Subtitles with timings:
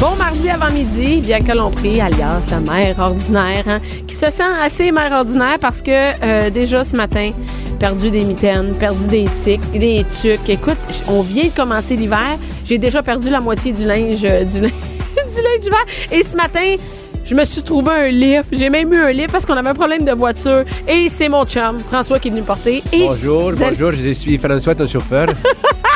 [0.00, 4.42] Bon mardi avant-midi, bien que l'on prie, alias la mère ordinaire, hein, qui se sent
[4.62, 7.32] assez mère ordinaire parce que euh, déjà ce matin,
[7.78, 10.48] perdu des mitaines, perdu des tics, des tucs.
[10.48, 14.62] Écoute, on vient de commencer l'hiver, j'ai déjà perdu la moitié du linge, euh, du
[14.62, 14.72] linge,
[15.16, 15.84] du linge d'hiver.
[16.10, 16.76] Et ce matin,
[17.30, 18.48] je me suis trouvé un lift.
[18.50, 20.64] J'ai même eu un lift parce qu'on avait un problème de voiture.
[20.88, 22.82] Et c'est mon chum, François, qui est venu me porter.
[22.92, 25.28] Et bonjour, bonjour, je suis François, ton chauffeur.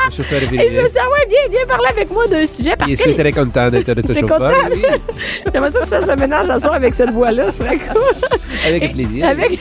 [0.07, 2.77] Et je me suis dit, ah ouais, viens, viens parler avec moi d'un sujet.
[2.77, 4.53] Parce je suis très content d'être ton chauffeur.
[5.53, 8.39] J'aimerais ça que tu fasses un ménage à soir avec cette voix-là, ce serait cool.
[8.69, 9.27] Avec plaisir.
[9.27, 9.59] Avec...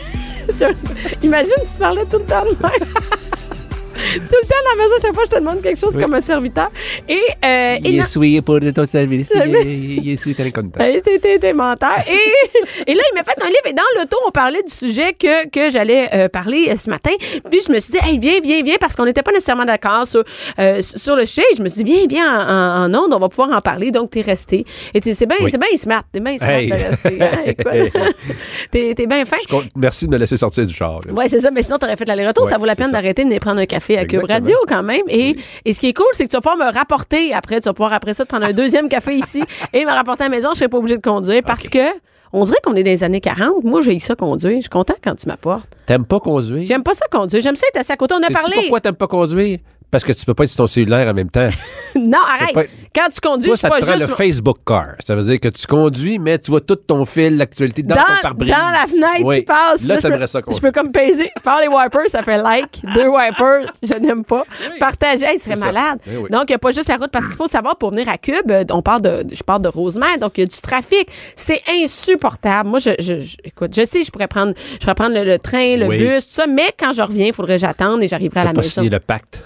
[1.23, 3.22] Imagine si tu parlais tout le temps de même
[4.15, 6.21] tout le temps à la maison, chaque fois je te demande quelque chose comme un
[6.21, 6.71] serviteur.
[7.07, 9.31] Et, euh, et il est pour ton service.
[9.45, 10.79] il est très content.
[11.39, 11.99] T'es menteur.
[12.07, 13.65] Et, et là, il m'a fait un livre.
[13.65, 17.11] Et dans l'auto, on parlait du sujet que, que j'allais euh, parler euh, ce matin.
[17.49, 20.07] Puis je me suis dit, hey, viens, viens, viens, parce qu'on n'était pas nécessairement d'accord
[20.07, 20.23] sur,
[20.59, 21.45] euh, sur le sujet.
[21.57, 23.91] Je me suis dit, viens, viens en, en, onde, on va pouvoir en parler.
[23.91, 24.65] Donc, t'es resté.
[24.93, 26.03] Et c'est bien, c'est bien smart.
[26.11, 26.69] T'es bien smart hey.
[26.69, 27.19] de rester.
[27.21, 28.11] Hein,
[28.71, 29.37] t'es bien fin.
[29.75, 30.99] Merci de me laisser sortir du char.
[31.11, 31.51] Oui, c'est ça.
[31.51, 32.45] Mais sinon, t'aurais fait l'aller-retour.
[32.45, 34.83] Ouais, ça vaut la peine d'arrêter de venir prendre un café à Cube Radio quand
[34.83, 35.03] même.
[35.07, 37.59] Et, et ce qui est cool, c'est que tu vas pouvoir me rapporter après.
[37.59, 40.29] Tu vas pouvoir après ça te prendre un deuxième café ici et me rapporter à
[40.29, 40.49] la maison.
[40.53, 41.79] Je serai pas obligée de conduire parce que
[42.35, 43.63] on dirait qu'on est dans les années 40.
[43.63, 44.55] Moi, j'ai ça conduire.
[44.55, 45.69] Je suis content quand tu m'apportes.
[45.85, 46.65] T'aimes pas conduire?
[46.65, 47.41] J'aime pas ça conduire.
[47.43, 48.15] J'aime ça être assis à côté.
[48.15, 48.55] On a parlé.
[48.55, 49.59] pourquoi t'aimes pas conduire?
[49.93, 51.49] Parce que tu peux pas être sur ton cellulaire en même temps.
[51.95, 52.67] non, arrête.
[52.95, 54.09] Quand tu conduis, Toi, ça pas te prend juste...
[54.09, 54.95] le Facebook car.
[55.05, 58.01] Ça veut dire que tu conduis, mais tu vois tout ton fil, l'actualité dans, dans,
[58.01, 58.49] ton pare-brise.
[58.49, 59.41] Dans la fenêtre oui.
[59.41, 59.83] qui passe.
[59.85, 60.59] Là, je t'aimerais ça conduire.
[60.63, 61.29] Je peux comme peser.
[61.43, 62.81] Faire les wipers, ça fait like.
[62.95, 64.45] Deux wipers, je n'aime pas.
[64.61, 64.79] Oui.
[64.79, 65.99] Partager, ce serait malade.
[66.07, 66.29] Oui, oui.
[66.31, 67.11] Donc, il n'y a pas juste la route.
[67.11, 70.17] Parce qu'il faut savoir, pour venir à Cube, on parle de, je parle de Rosemère,
[70.17, 71.07] donc il y a du trafic.
[71.35, 72.67] C'est insupportable.
[72.67, 75.37] Moi, je, je, je- écoute, je sais, je pourrais prendre, je pourrais prendre le, le
[75.37, 78.39] train, le bus, tout ça, mais quand je reviens, il faudrait que j'attende et j'arriverai
[78.39, 78.81] à la pas maison.
[78.81, 79.43] signé le pacte?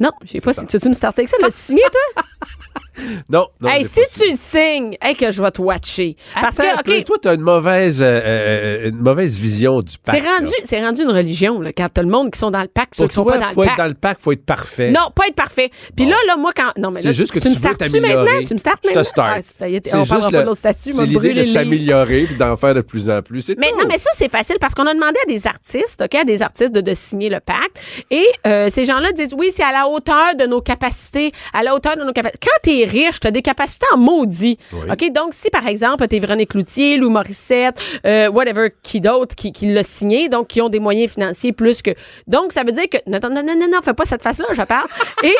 [0.00, 0.52] Non, j'ai pas.
[0.52, 0.64] ça.
[0.64, 1.36] Tu veux-tu me starter avec ça?
[1.40, 1.82] L'as-tu signé,
[2.14, 2.22] toi?
[3.28, 3.68] Non, non.
[3.70, 6.16] hey, si pas tu le signes, hey, que je vais te watcher.
[6.34, 10.18] Parce Attends que, OK, toi, t'as une mauvaise, euh, euh, une mauvaise vision du pacte.
[10.20, 12.68] c'est rendu, c'est rendu une religion, là, quand t'as le monde qui sont dans le
[12.68, 13.78] pacte, ceux qui sont toi, pas dans faut le être pacte.
[13.78, 14.90] dans le pacte, faut être parfait.
[14.90, 15.70] Non, pas être parfait.
[15.96, 16.10] Puis Bon.
[16.10, 16.70] là, là, moi, quand.
[16.76, 18.24] Non, mais là, juste que tu me startes-tu maintenant?
[18.46, 19.04] Tu me startes Je te maintenant?
[19.04, 19.30] start.
[19.38, 22.36] Ah, C'est on juste parlera pas le- de l'autre statut, C'est l'idée de s'améliorer puis
[22.36, 23.48] d'en faire de plus en plus.
[23.58, 23.78] Mais tout.
[23.78, 26.42] non, mais ça, c'est facile parce qu'on a demandé à des artistes, OK, à des
[26.42, 27.78] artistes de, de signer le pacte.
[28.10, 31.74] Et euh, ces gens-là disent oui, c'est à la hauteur de nos capacités, à la
[31.74, 32.38] hauteur de nos capacités.
[32.42, 34.58] Quand t'es riche, t'as des capacités en maudit.
[34.72, 34.90] Oui.
[34.90, 39.52] OK, donc si par exemple, t'es Véronique Cloutier, Lou Morissette, euh, whatever, qui d'autre qui,
[39.52, 41.90] qui l'a signé, donc qui ont des moyens financiers plus que.
[42.26, 42.98] Donc, ça veut dire que.
[43.06, 44.88] Non, non, non, non, non, non, fais pas cette face-là, je parle.
[45.22, 45.34] Et.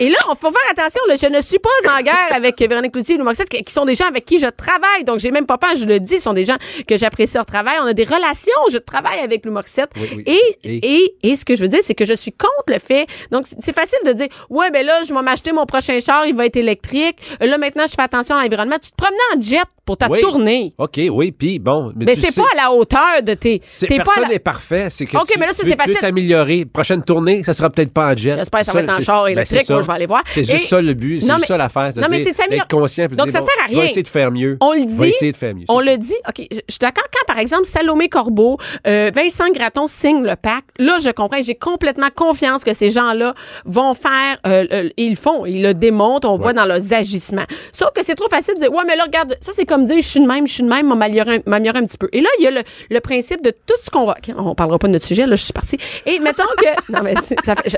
[0.00, 1.00] Et là, il faut faire attention.
[1.08, 3.84] Là, je ne suis pas en guerre avec Véronique Cloutier et Lou Morissette, qui sont
[3.84, 5.04] des gens avec qui je travaille.
[5.04, 6.56] Donc, j'ai même pas peur, je le dis, ce sont des gens
[6.88, 7.76] que j'apprécie leur travail.
[7.82, 8.52] On a des relations.
[8.72, 9.90] Je travaille avec Lou Morissette.
[9.96, 10.22] Oui, oui.
[10.26, 10.96] Et, Et?
[10.96, 13.06] et, et ce que je veux dire, c'est que je suis contre le fait.
[13.30, 16.34] Donc, c'est- facile de dire, ouais, ben là, je vais m'acheter mon prochain char, il
[16.34, 17.16] va être électrique.
[17.40, 18.76] Là, maintenant, je fais attention à l'environnement.
[18.82, 20.20] Tu te promènes en jet pour ta Oui.
[20.20, 20.74] tournée.
[20.78, 21.92] OK, oui, puis bon.
[21.96, 23.60] Mais, Mais c'est sais, pas à la hauteur de tes.
[23.64, 24.88] c'est- T'es pas à personne la- n'est parfait.
[24.90, 25.98] C'est que tu, mais là, ça, tu veux- c'est tu veux facile.
[26.00, 26.64] t'améliorer.
[26.64, 28.36] Prochaine tournée, ça sera peut-être pas en jet.
[28.38, 29.68] J'espère que ça va être en char ben, électrique.
[29.68, 30.22] Moi, je vais aller voir.
[30.26, 31.20] C'est Et- juste ça le but.
[31.20, 31.90] C'est ça l'affaire.
[31.96, 32.30] non, mais c'est.
[32.50, 33.06] Être conscient.
[33.10, 33.84] Donc, ça sert à Je vais rien.
[33.84, 34.56] essayer de faire mieux.
[34.60, 35.04] On le dit.
[35.08, 35.64] essayer de faire mieux.
[35.68, 36.14] On le dit.
[36.28, 40.68] OK, je suis d'accord quand, par exemple, Salomé Corbeau, euh, Vincent Gratton signe le pacte.
[40.78, 41.40] Là, je comprends.
[41.42, 43.34] J'ai complètement confiance que ces gens-là
[43.64, 46.92] vont faire, euh, euh, et ils le font, ils le démontrent, on voit dans leurs
[46.92, 47.44] agissements.
[47.72, 49.96] Sauf que c'est trop facile de dire, ouais, mais là, regarde, ça, c'est comme dire,
[50.02, 51.08] je suis de même, je suis de même, on va
[51.46, 52.08] m'améliorer un- petit peu.
[52.12, 54.86] Et là, il y a le, principe de tout ce qu'on va, on parlera pas
[54.88, 55.78] de notre sujet, là, je suis partie.
[56.06, 57.14] Et mettons que, non, mais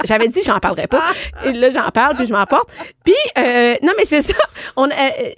[0.04, 1.02] j'avais dit, j'en parlerai pas.
[1.44, 2.34] Et là, j'en parle, puis je.
[3.04, 4.34] Puis, euh, non, mais c'est ça.
[4.76, 4.90] On, euh,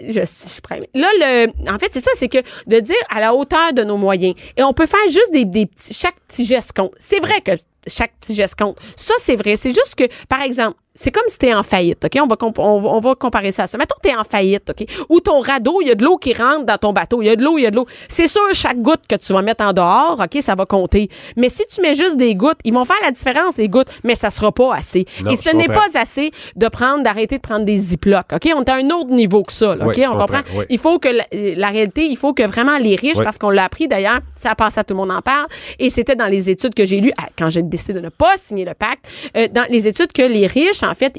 [0.09, 0.61] je, suis.
[0.95, 3.97] Là, le, en fait, c'est ça, c'est que de dire à la hauteur de nos
[3.97, 4.35] moyens.
[4.57, 6.93] Et on peut faire juste des, des petits, chaque petit geste compte.
[6.99, 7.53] C'est vrai que
[7.87, 8.79] chaque petit geste compte.
[8.97, 9.57] Ça, c'est vrai.
[9.57, 12.19] C'est juste que, par exemple, c'est comme si t'es en faillite, OK?
[12.23, 13.77] On va, on, va, on va comparer ça à ça.
[13.79, 14.87] Mettons que t'es en faillite, OK?
[15.09, 17.21] Ou ton radeau, il y a de l'eau qui rentre dans ton bateau.
[17.21, 17.87] Il y a de l'eau, il y a de l'eau.
[18.09, 21.09] C'est sûr, chaque goutte que tu vas mettre en dehors, OK, ça va compter.
[21.37, 24.15] Mais si tu mets juste des gouttes, ils vont faire la différence, les gouttes, mais
[24.15, 25.05] ça sera pas assez.
[25.25, 28.49] Non, Et ce n'est pas assez de prendre, d'arrêter de prendre des ziplocs, OK?
[28.57, 30.01] On est à un autre niveau que ça, là, OK?
[30.09, 30.43] On comprend?
[30.57, 30.65] oui.
[30.71, 33.25] Il faut que la, la réalité, il faut que vraiment les riches, Oui.
[33.25, 35.47] parce qu'on l'a appris d'ailleurs, ça a passé à tout le monde en parle,
[35.81, 38.65] et c'était dans les études que j'ai lues quand j'ai décidé de ne pas signer
[38.65, 41.15] le pacte, euh, dans les études que les riches, en fait,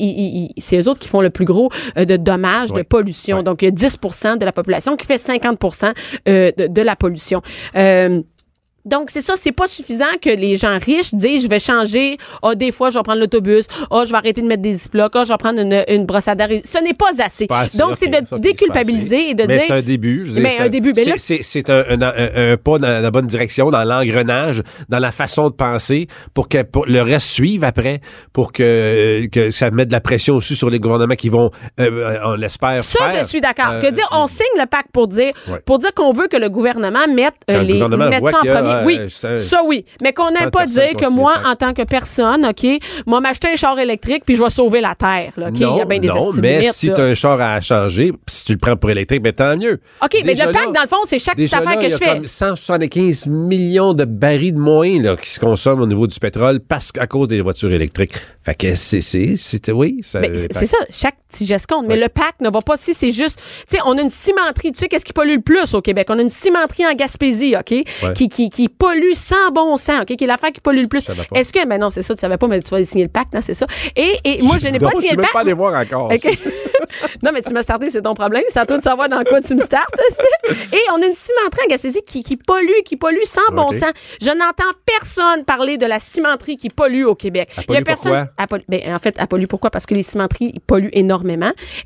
[0.57, 3.37] c'est eux autres qui font le plus gros euh, de dommages, de pollution.
[3.37, 3.43] Oui.
[3.43, 5.59] Donc, il y a 10% de la population qui fait 50
[6.27, 7.41] euh, de, de la pollution.
[7.75, 8.21] Euh,
[8.85, 12.55] donc, c'est ça, c'est pas suffisant que les gens riches disent, je vais changer, ah,
[12.55, 15.23] des fois, je vais prendre l'autobus, ah, je vais arrêter de mettre des ziplocs, ah,
[15.23, 16.47] je vais prendre une, une brosse à dents.
[16.63, 17.47] Ce n'est pas assez.
[17.47, 19.65] Pas assez, Donc, c'est de déculpabiliser et de mais dire...
[19.67, 20.25] c'est un début.
[20.25, 20.93] Je dire, Mais un début.
[21.17, 25.49] C'est- un, un, un- un pas dans la bonne direction, dans l'engrenage, dans la façon
[25.49, 28.01] de penser, pour que pour le reste suive après,
[28.33, 32.17] pour que, que ça mette de la pression aussi sur les gouvernements qui vont, euh,
[32.25, 33.21] on l'espère, Ça, faire.
[33.23, 33.73] je suis d'accord.
[33.73, 35.59] Euh, que dire, on signe le pacte pour dire, Ouais.
[35.65, 38.37] pour dire qu'on veut que le gouvernement mette euh, le les, gouvernement mette voit ça
[38.39, 38.74] en premier.
[38.83, 39.85] Oui, ça- ça oui.
[40.01, 42.65] Mais qu'on n'aime pas dire que moi, en tant que personne, OK,
[43.05, 45.51] moi, m'acheter un char électrique puis je vais sauver la Terre, là?
[45.51, 47.61] Non, Il y a bien des non, mais limites, si tu as un char à
[47.61, 49.79] changer, si tu le prends pour électrique, ben tant mieux.
[50.03, 51.93] OK, mais le là- dans le fond, c'est chaque affaire là, que je il y
[51.93, 52.05] a fais.
[52.15, 56.59] comme 175 millions de barils de moins là, qui se consomment au niveau du pétrole
[56.59, 58.13] parce qu'à cause des voitures électriques.
[58.43, 59.99] Fait que c'est, oui.
[60.03, 61.85] Ça, Ben, c'est c'est ça, chaque petit geste compte.
[61.87, 63.39] Mais le pacte ne va pas si c'est juste.
[63.69, 64.71] Tu sais, on a une cimenterie.
[64.71, 66.07] Tu sais, qu'est-ce qui pollue le plus au Québec?
[66.09, 67.73] On a une cimenterie en Gaspésie, OK?
[68.15, 70.15] Qui, qui, qui pollue sans bon sens, OK?
[70.15, 71.05] Qui est l'affaire qui pollue le plus.
[71.33, 71.65] Est-ce que.
[71.65, 73.53] Ben non, c'est ça, tu savais pas, mais tu vas signer le pacte, hein, c'est
[73.53, 73.65] ça.
[73.95, 75.33] Et, et moi, je n'ai pas Non, signé je le suis même pacte.
[75.33, 76.11] pas allé voir encore.
[77.23, 78.43] Non, mais tu m'as starté, c'est ton problème.
[78.49, 79.93] C'est à toi de savoir dans quoi tu me startes.
[80.71, 83.73] Et on a une cimenterie en Gaspésie qui, qui pollue, qui pollue sans bon OK.
[83.73, 83.91] sens.
[84.21, 87.49] Je n'entends personne parler de la cimenterie qui pollue au Québec.
[87.67, 88.27] Il y a personne.
[88.37, 88.59] pourquoi?
[88.69, 89.71] Ben, en fait, elle pollue pourquoi?
[89.71, 91.24] Parce que les cimenteries polluent énormément.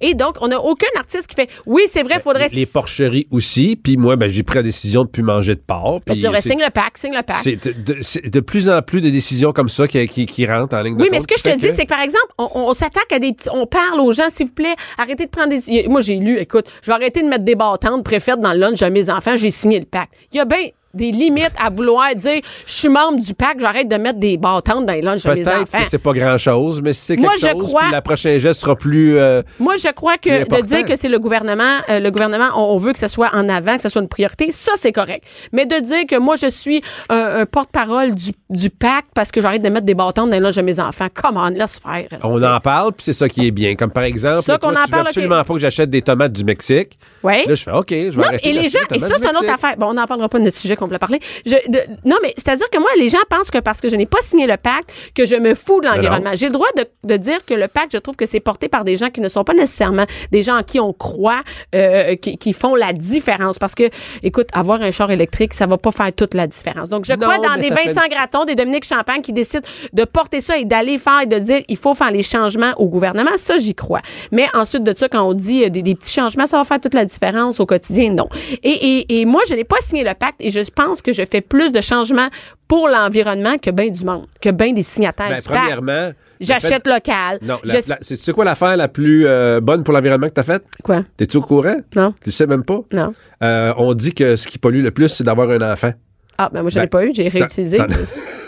[0.02, 2.50] Et donc, on n'a aucun artiste qui fait, oui, c'est vrai, faudrait.
[2.52, 3.76] Les porcheries aussi.
[3.76, 6.02] Puis moi, ben, j'ai pris la décision de plus manger de porc.
[6.06, 7.42] Ben, Puis c'est- signe le pacte, signe le pacte.
[7.44, 10.76] c'est de, de- de plus en plus de décisions comme ça qui, qui, qui rentrent
[10.76, 12.48] en ligne de Oui, mais ce que je te dis, c'est que par exemple, on,
[12.54, 15.70] on s'attaque à des on parle aux gens, s'il vous plaît, arrêtez de prendre des.
[15.70, 18.60] il Moi, j'ai lu, écoute, je vais arrêter de mettre des bâtantes préfaites dans le
[18.60, 20.14] lunch de mes enfants, j'ai signé le pacte.
[20.34, 20.58] Il y a bien
[20.94, 24.86] des limites à vouloir dire, je suis membre du pacte, j'arrête de mettre des bâtantes
[24.86, 25.84] dans les lunchs de mes Peut-être enfants.
[25.84, 28.40] que c'est pas grand-chose, mais si c'est quelque Moi, je chose, crois- puis la prochaine
[28.40, 29.18] geste sera plus...
[29.18, 32.74] euh, Moi, je crois que de dire que c'est le gouvernement, euh, le gouvernement, on,
[32.76, 35.24] on veut que ce soit en avant, que ce soit une priorité, ça c'est correct.
[35.52, 39.42] Mais de dire que moi je suis un, un porte-parole du, du pacte parce que
[39.42, 42.08] j'arrête de mettre des bâtons dans les lunchs de mes enfants, come on, laisse faire.
[42.24, 43.76] on en parle, puis c'est ça qui est bien.
[43.76, 46.44] Comme par exemple, Ça toi, en tu parle, absolument pas que j'achète des tomates du
[46.44, 46.98] Mexique.
[47.24, 47.46] Ouais.
[47.46, 49.32] Là, je fais OK, je vais Non, arrêter et les gens, et ça, c'est un
[49.32, 49.76] autre affaire.
[49.78, 51.20] Bon, on n'en parlera pas de notre sujet qu'on voulait parler.
[51.46, 54.06] Je, de- non, mais c'est-à-dire que moi, les gens pensent que parce que je n'ai
[54.06, 56.32] pas signé le pacte, que je me fous de l'environnement.
[56.34, 58.84] J'ai le droit de, de dire que le pacte, je trouve que c'est porté par
[58.84, 61.42] des gens qui ne sont pas nécessairement des gens en qui on croit,
[61.76, 63.60] euh, qui, qui font la différence.
[63.60, 63.84] Parce que,
[64.24, 66.90] écoute, avoir un char électrique, ça va pas faire toute la différence.
[66.90, 70.04] Donc, je Non, crois dans des fait Vincent Gratton, des Dominique Champagne qui décident de
[70.06, 73.32] porter ça et d'aller faire et de dire, il faut faire les changements au gouvernement.
[73.38, 74.02] Ça, j'y crois.
[74.32, 76.80] Mais ensuite de ça, quand on dit euh, des, des petits changements, ça va faire
[76.80, 78.28] toute la différence au quotidien, non.
[78.64, 81.24] Et, et, et moi, je n'ai pas signé le pacte et je pense que je
[81.26, 82.30] fais plus de changements
[82.68, 86.12] pour l'environnement que bien du monde, que bien des signataires Ben, premièrement...
[86.42, 87.40] J'achète fait- local.
[87.42, 90.34] Non, Je- la, c'est tu sais quoi l'affaire la plus euh, bonne pour l'environnement que
[90.34, 90.64] t'as faite?
[90.84, 91.04] Quoi?
[91.18, 91.76] T'es-tu au courant?
[91.98, 92.14] Non.
[92.14, 92.80] Tu le sais même pas?
[92.94, 93.14] Non.
[93.44, 95.92] Euh, on dit que ce qui pollue le plus, c'est d'avoir un enfant.
[96.38, 97.78] Ah, ben moi, je l'ai Ben, pas eu, j'ai réutilisé.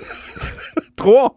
[0.95, 1.35] Trois.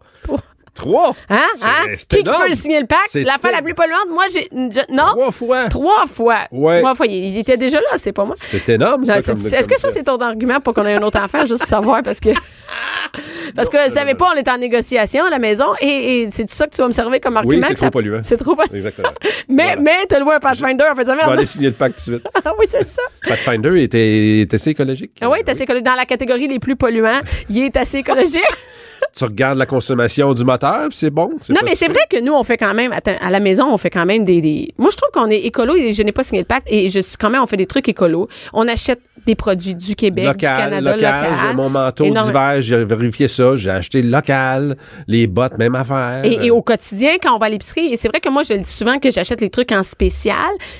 [0.75, 1.15] Trois!
[1.29, 1.39] Hein?
[1.55, 1.95] C'est- Hein?
[1.97, 3.07] c'est Qui, veut signer le pacte?
[3.09, 4.09] C'est L'affaire la plus polluante?
[4.11, 4.47] Moi, j'ai.
[4.53, 5.05] non?
[5.11, 5.69] Trois fois!
[5.69, 6.39] Trois fois.
[6.51, 6.81] Ouais.
[6.81, 7.05] Trois fois.
[7.07, 8.35] Il, il était déjà là, c'est pas moi.
[8.37, 9.21] C'est énorme, ça.
[9.21, 11.67] c'est- Est-ce que ça, c'est ton argument pour qu'on ait un autre enfant, juste pour
[11.67, 12.03] savoir?
[12.03, 12.29] Parce que.
[13.55, 16.49] Parce que, vous savez pas, on est en négociation à la maison et, et c'est
[16.49, 17.61] ça que tu vas me servir comme argument?
[17.65, 18.19] c'est que ça- trop polluant.
[18.21, 18.73] C'est trop polluant.
[18.75, 19.09] Exactement.
[19.47, 19.81] Mais, Voilà.
[19.81, 21.31] mais, t'as loué un Pathfinder en fait de Je vais merde.
[21.31, 22.27] aller signer le pacte tout de suite.
[22.45, 23.01] Ah oui, c'est ça.
[23.27, 25.13] Pathfinder était, était assez écologique.
[25.21, 25.85] Ah oui, t'es assez écologique.
[25.85, 28.41] Dans la catégorie les plus polluants, il est assez écologique.
[29.17, 31.29] Tu regardes la consommation du moteur, c'est bon.
[31.49, 33.89] Non, mais c'est vrai que nous, on fait quand même, à la maison, on fait
[33.89, 36.41] quand même des, des- moi, je trouve qu'on est écolo et je n'ai pas signé
[36.41, 38.27] le pacte et je suis quand même, on fait des trucs écolo.
[38.53, 41.21] On achète des produits du Québec, Local, du Canada, local.
[41.23, 41.39] local.
[41.47, 43.55] J'ai mon manteau d'hiver, j'ai vérifié ça.
[43.55, 44.77] J'ai acheté local.
[45.07, 46.21] Les bottes, même affaire.
[46.23, 48.53] Et, et au quotidien, quand on va à l'épicerie, et c'est vrai que moi, je
[48.53, 50.35] le dis souvent que j'achète les trucs en spécial,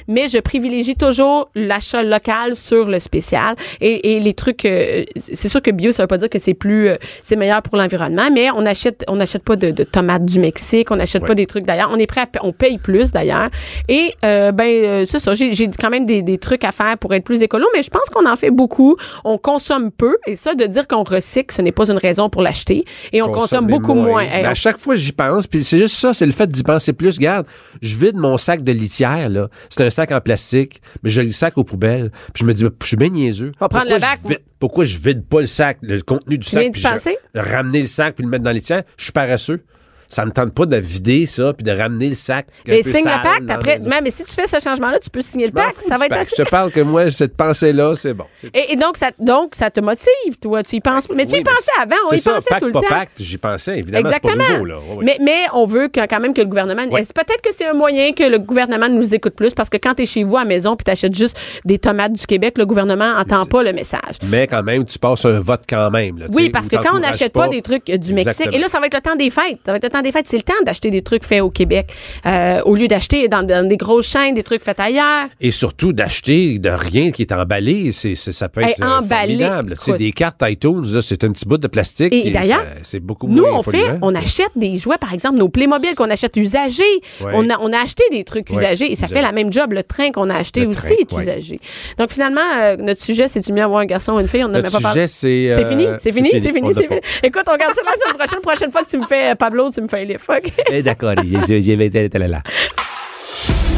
[0.08, 3.56] mais je privilégie toujours l'achat local sur le spécial.
[3.82, 6.54] Et, et les trucs, euh, c'est sûr que bio, ça veut pas dire que c'est
[6.54, 10.26] plus, euh, c'est meilleur pour l'environnement, mais on achète, on n'achète pas de, de tomates
[10.26, 11.28] du Mexique, on n'achète Ouais.
[11.30, 11.90] pas des trucs d'ailleurs.
[11.94, 13.50] On est prêt à, on paye plus d'ailleurs.
[13.88, 15.34] Et euh, ben, euh, c'est ça.
[15.34, 18.10] J'ai, quand même des, des trucs à faire pour être plus écolo, mais je pense
[18.12, 18.96] qu'on en fait beaucoup.
[19.24, 22.42] On consomme peu, et ça, de dire qu'on recycle, ce n'est pas une raison pour
[22.42, 22.84] l'acheter.
[23.14, 24.22] Et on consomme beaucoup moins.
[24.22, 25.48] Hey, Mais on- à chaque fois, j'y pense.
[25.48, 27.18] Puis c'est juste ça, c'est le fait d'y penser plus.
[27.18, 27.46] Regarde,
[27.82, 29.50] je vide mon sac de litière, là.
[29.70, 32.12] C'est un sac en plastique, mais je le sac aux poubelles.
[32.34, 33.52] Puis je me dis, ben, je suis bien niaiseux.
[33.60, 34.20] Faut prendre le bac,
[34.60, 36.88] Pourquoi je vide pas le sac, le contenu du Tu sac, puis je-
[37.36, 38.84] ramener le sac puis le mettre dans la litière?
[38.98, 39.64] Je suis paresseux.
[40.08, 42.48] Ça me tente pas de vider ça puis de ramener le sac.
[42.68, 43.80] mais signe sale le pacte après.
[43.80, 45.78] Mais, si tu fais ce changement-là, tu peux signer le pacte.
[45.88, 46.36] Ça va être assez.
[46.38, 48.26] Je te parle que moi, cette pensée-là, c'est bon.
[48.54, 50.64] Et, et donc, ça, donc, ça te motive, toi?
[50.64, 51.10] Tu y penses.
[51.10, 51.96] Mais tu y pensais avant.
[52.10, 52.88] On y ça, pensait pacte, tout le pas temps.
[52.90, 54.08] pacte, j'y pensais, évidemment.
[54.08, 54.44] Exactement.
[54.44, 54.76] pas nouveau, là.
[54.90, 55.06] Oui, oui.
[55.06, 56.84] Mais, mais on veut que, quand même que le gouvernement.
[56.88, 59.54] Peut-être que c'est un moyen que le gouvernement nous écoute plus?
[59.54, 61.80] Parce que quand tu es chez vous à la maison puis tu achètes juste des
[61.80, 64.18] tomates du Québec, le gouvernement entend pas le message.
[64.24, 66.18] Mais quand même, tu passes un vote quand même.
[66.20, 68.80] là, Oui, parce que quand on n'achète pas, des trucs du Mexique, et là, ça
[68.80, 69.60] va être le temps des fêtes.
[69.66, 70.26] Ça va être le temps des fêtes.
[70.28, 71.92] C'est le temps d'acheter des trucs faits au Québec.
[72.26, 75.28] Euh, au lieu d'acheter dans, dans des grosses chaînes des trucs faits ailleurs.
[75.42, 79.38] Et surtout d'acheter de rien qui est emballé, c'est, c'est- ça peut être euh, emballé,
[79.38, 79.76] formidable.
[79.82, 80.00] Tu écoute.
[80.00, 82.14] des cartes iTunes, là, c'est un petit bout de plastique.
[82.14, 85.38] Et et d'ailleurs, c'est beaucoup Nous, moins on fait, on achète des jouets, par exemple,
[85.38, 86.84] nos Playmobil qu'on achète usagés.
[87.22, 87.32] Ouais.
[87.34, 89.72] On, a, on a acheté des trucs Ouais, usagés et ça fait la même job.
[89.74, 91.22] Le train qu'on a acheté Le aussi train, est ouais.
[91.22, 91.60] usagé.
[91.98, 94.44] Donc, finalement, euh, notre sujet, c'est-tu mieux avoir un garçon ou une fille?
[94.44, 95.08] On n'a Notre même pas parlé.
[95.08, 95.56] sujet, c'est...
[95.56, 96.86] C'est euh, fini, c'est fini, c'est fini, c'est.
[97.24, 98.40] Écoute, on regarde ça la semaine prochaine.
[98.42, 100.44] Prochaine fois que tu me fais Pablo, tu me fais les fuck.
[100.72, 101.14] Eh, d'accord,
[101.48, 102.42] j'ai j'ai été là.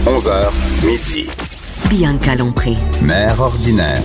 [0.05, 0.51] 11h,
[0.85, 1.29] midi.
[1.89, 2.73] Bianca Lompré.
[3.01, 4.01] Mère ordinaire.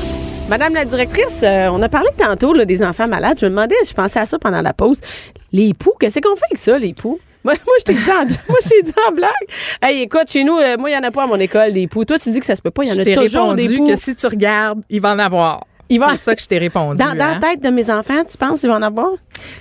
[0.49, 3.39] Madame la directrice, euh, on a parlé tantôt là, des enfants malades.
[3.41, 5.01] Je me demandais, je pensais à ça pendant la pause.
[5.53, 7.19] Les poux, qu'est-ce qu'on fait avec ça, les poux?
[7.45, 9.31] Moi, moi je t'ai dit en, moi, je t'ai dit en blague.
[9.83, 11.89] Hey, écoute, chez nous, euh, moi, il n'y en a pas à mon école, des
[11.89, 12.05] poux.
[12.05, 12.85] Toi, tu dis que ça se peut pas.
[12.85, 13.87] Il y en Je a toujours des répondu poux.
[13.89, 15.65] que si tu regardes, il va en avoir.
[15.93, 16.97] Il va- C'est ça que je t'ai répondu.
[16.99, 17.35] Dans, dans hein.
[17.35, 19.11] la tête de mes enfants, tu penses qu'ils vont en avoir?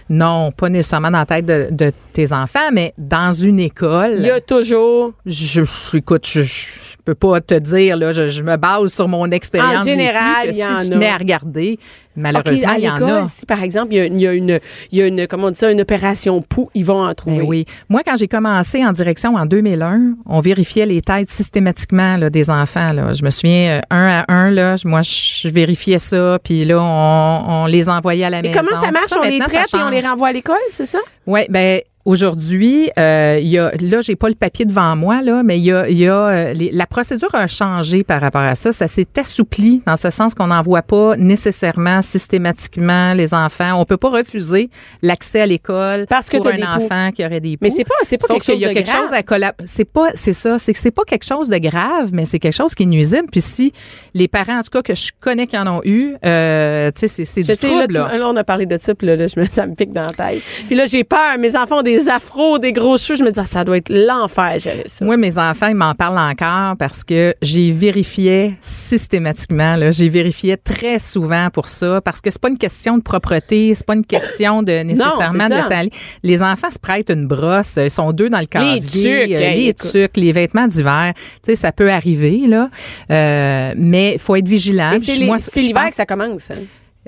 [0.09, 4.15] Non, pas nécessairement dans la tête de, de tes enfants, mais dans une école.
[4.17, 5.13] Il y a toujours.
[5.25, 9.07] Je, je- écoute, je, je peux pas te dire là, je, je me base sur
[9.07, 9.81] mon expérience.
[9.81, 10.97] En général, il y en si tu a.
[10.97, 11.79] mets à regarder,
[12.15, 13.27] malheureusement, OK, à il y en l'école, a.
[13.29, 14.59] Si, par exemple, il y a, il y a une,
[14.91, 17.39] il y a une, comment on dit ça, une opération poux, ils vont en trouver.
[17.39, 17.65] Ben oui.
[17.89, 22.49] Moi, quand j'ai commencé en direction en 2001, on vérifiait les têtes systématiquement là, des
[22.49, 22.93] enfants.
[22.93, 23.13] Là.
[23.13, 27.63] Je me souviens, euh, un à un, là, moi, je vérifiais ça, puis là, on,
[27.63, 28.59] on les envoyait à la Et maison.
[28.59, 29.11] comment ça marche?
[29.17, 30.99] on les traite et on les renvoie à l'école, c'est ça?
[31.27, 35.43] Oui, ben aujourd'hui, euh, il y a là, j'ai pas le papier devant moi là,
[35.43, 38.41] mais il y a, il y a euh, les- la procédure a changé par rapport
[38.41, 38.71] à ça.
[38.71, 43.79] Ça s'est assoupli dans ce sens qu'on n'envoie pas nécessairement systématiquement les enfants.
[43.79, 44.69] On peut pas refuser
[45.01, 46.67] l'accès à l'école Parce que pour un des poux.
[46.85, 47.75] enfant qui aurait des Mais poux.
[47.77, 49.01] c'est pas, c'est pas Sauf quelque chose y a de quelque grave.
[49.03, 49.53] chose à collab...
[49.65, 52.53] C'est pas, c'est ça, c'est que c'est pas quelque chose de grave, mais c'est quelque
[52.55, 53.27] chose qui est nuisible.
[53.31, 53.73] Puis si
[54.13, 57.07] les parents, en tout cas que je connais qui en ont eu, euh, tu sais,
[57.07, 57.87] c'est, c'est du là, trouble.
[57.87, 58.17] tu- là.
[58.17, 60.01] là, on a parlé de ça, puis là, là, je me, ça me pique dans
[60.03, 60.41] la tête.
[60.67, 61.37] Puis là, j'ai peur.
[61.39, 63.17] Mes enfants ont des afros, des gros cheveux.
[63.17, 65.03] Je me dis, ah, ça doit être l'enfer, gérer ça.
[65.05, 69.75] Moi, mes enfants, ils m'en parlent encore parce que j'ai vérifié systématiquement.
[69.75, 73.73] Là, j'ai vérifié très souvent pour ça parce que c'est pas une question de propreté,
[73.75, 75.63] c'est pas une question de nécessairement de ça.
[75.63, 75.91] salir.
[76.23, 79.73] Les enfants se prêtent une brosse, ils sont deux dans le casier, tucs, euh, les
[79.73, 81.13] tucs, les vêtements d'hiver.
[81.15, 82.69] Tu sais, ça peut arriver là,
[83.09, 84.91] Euh, mais faut être vigilant.
[85.01, 86.49] C'est l'hiver que ça commence.
[86.51, 86.55] hein.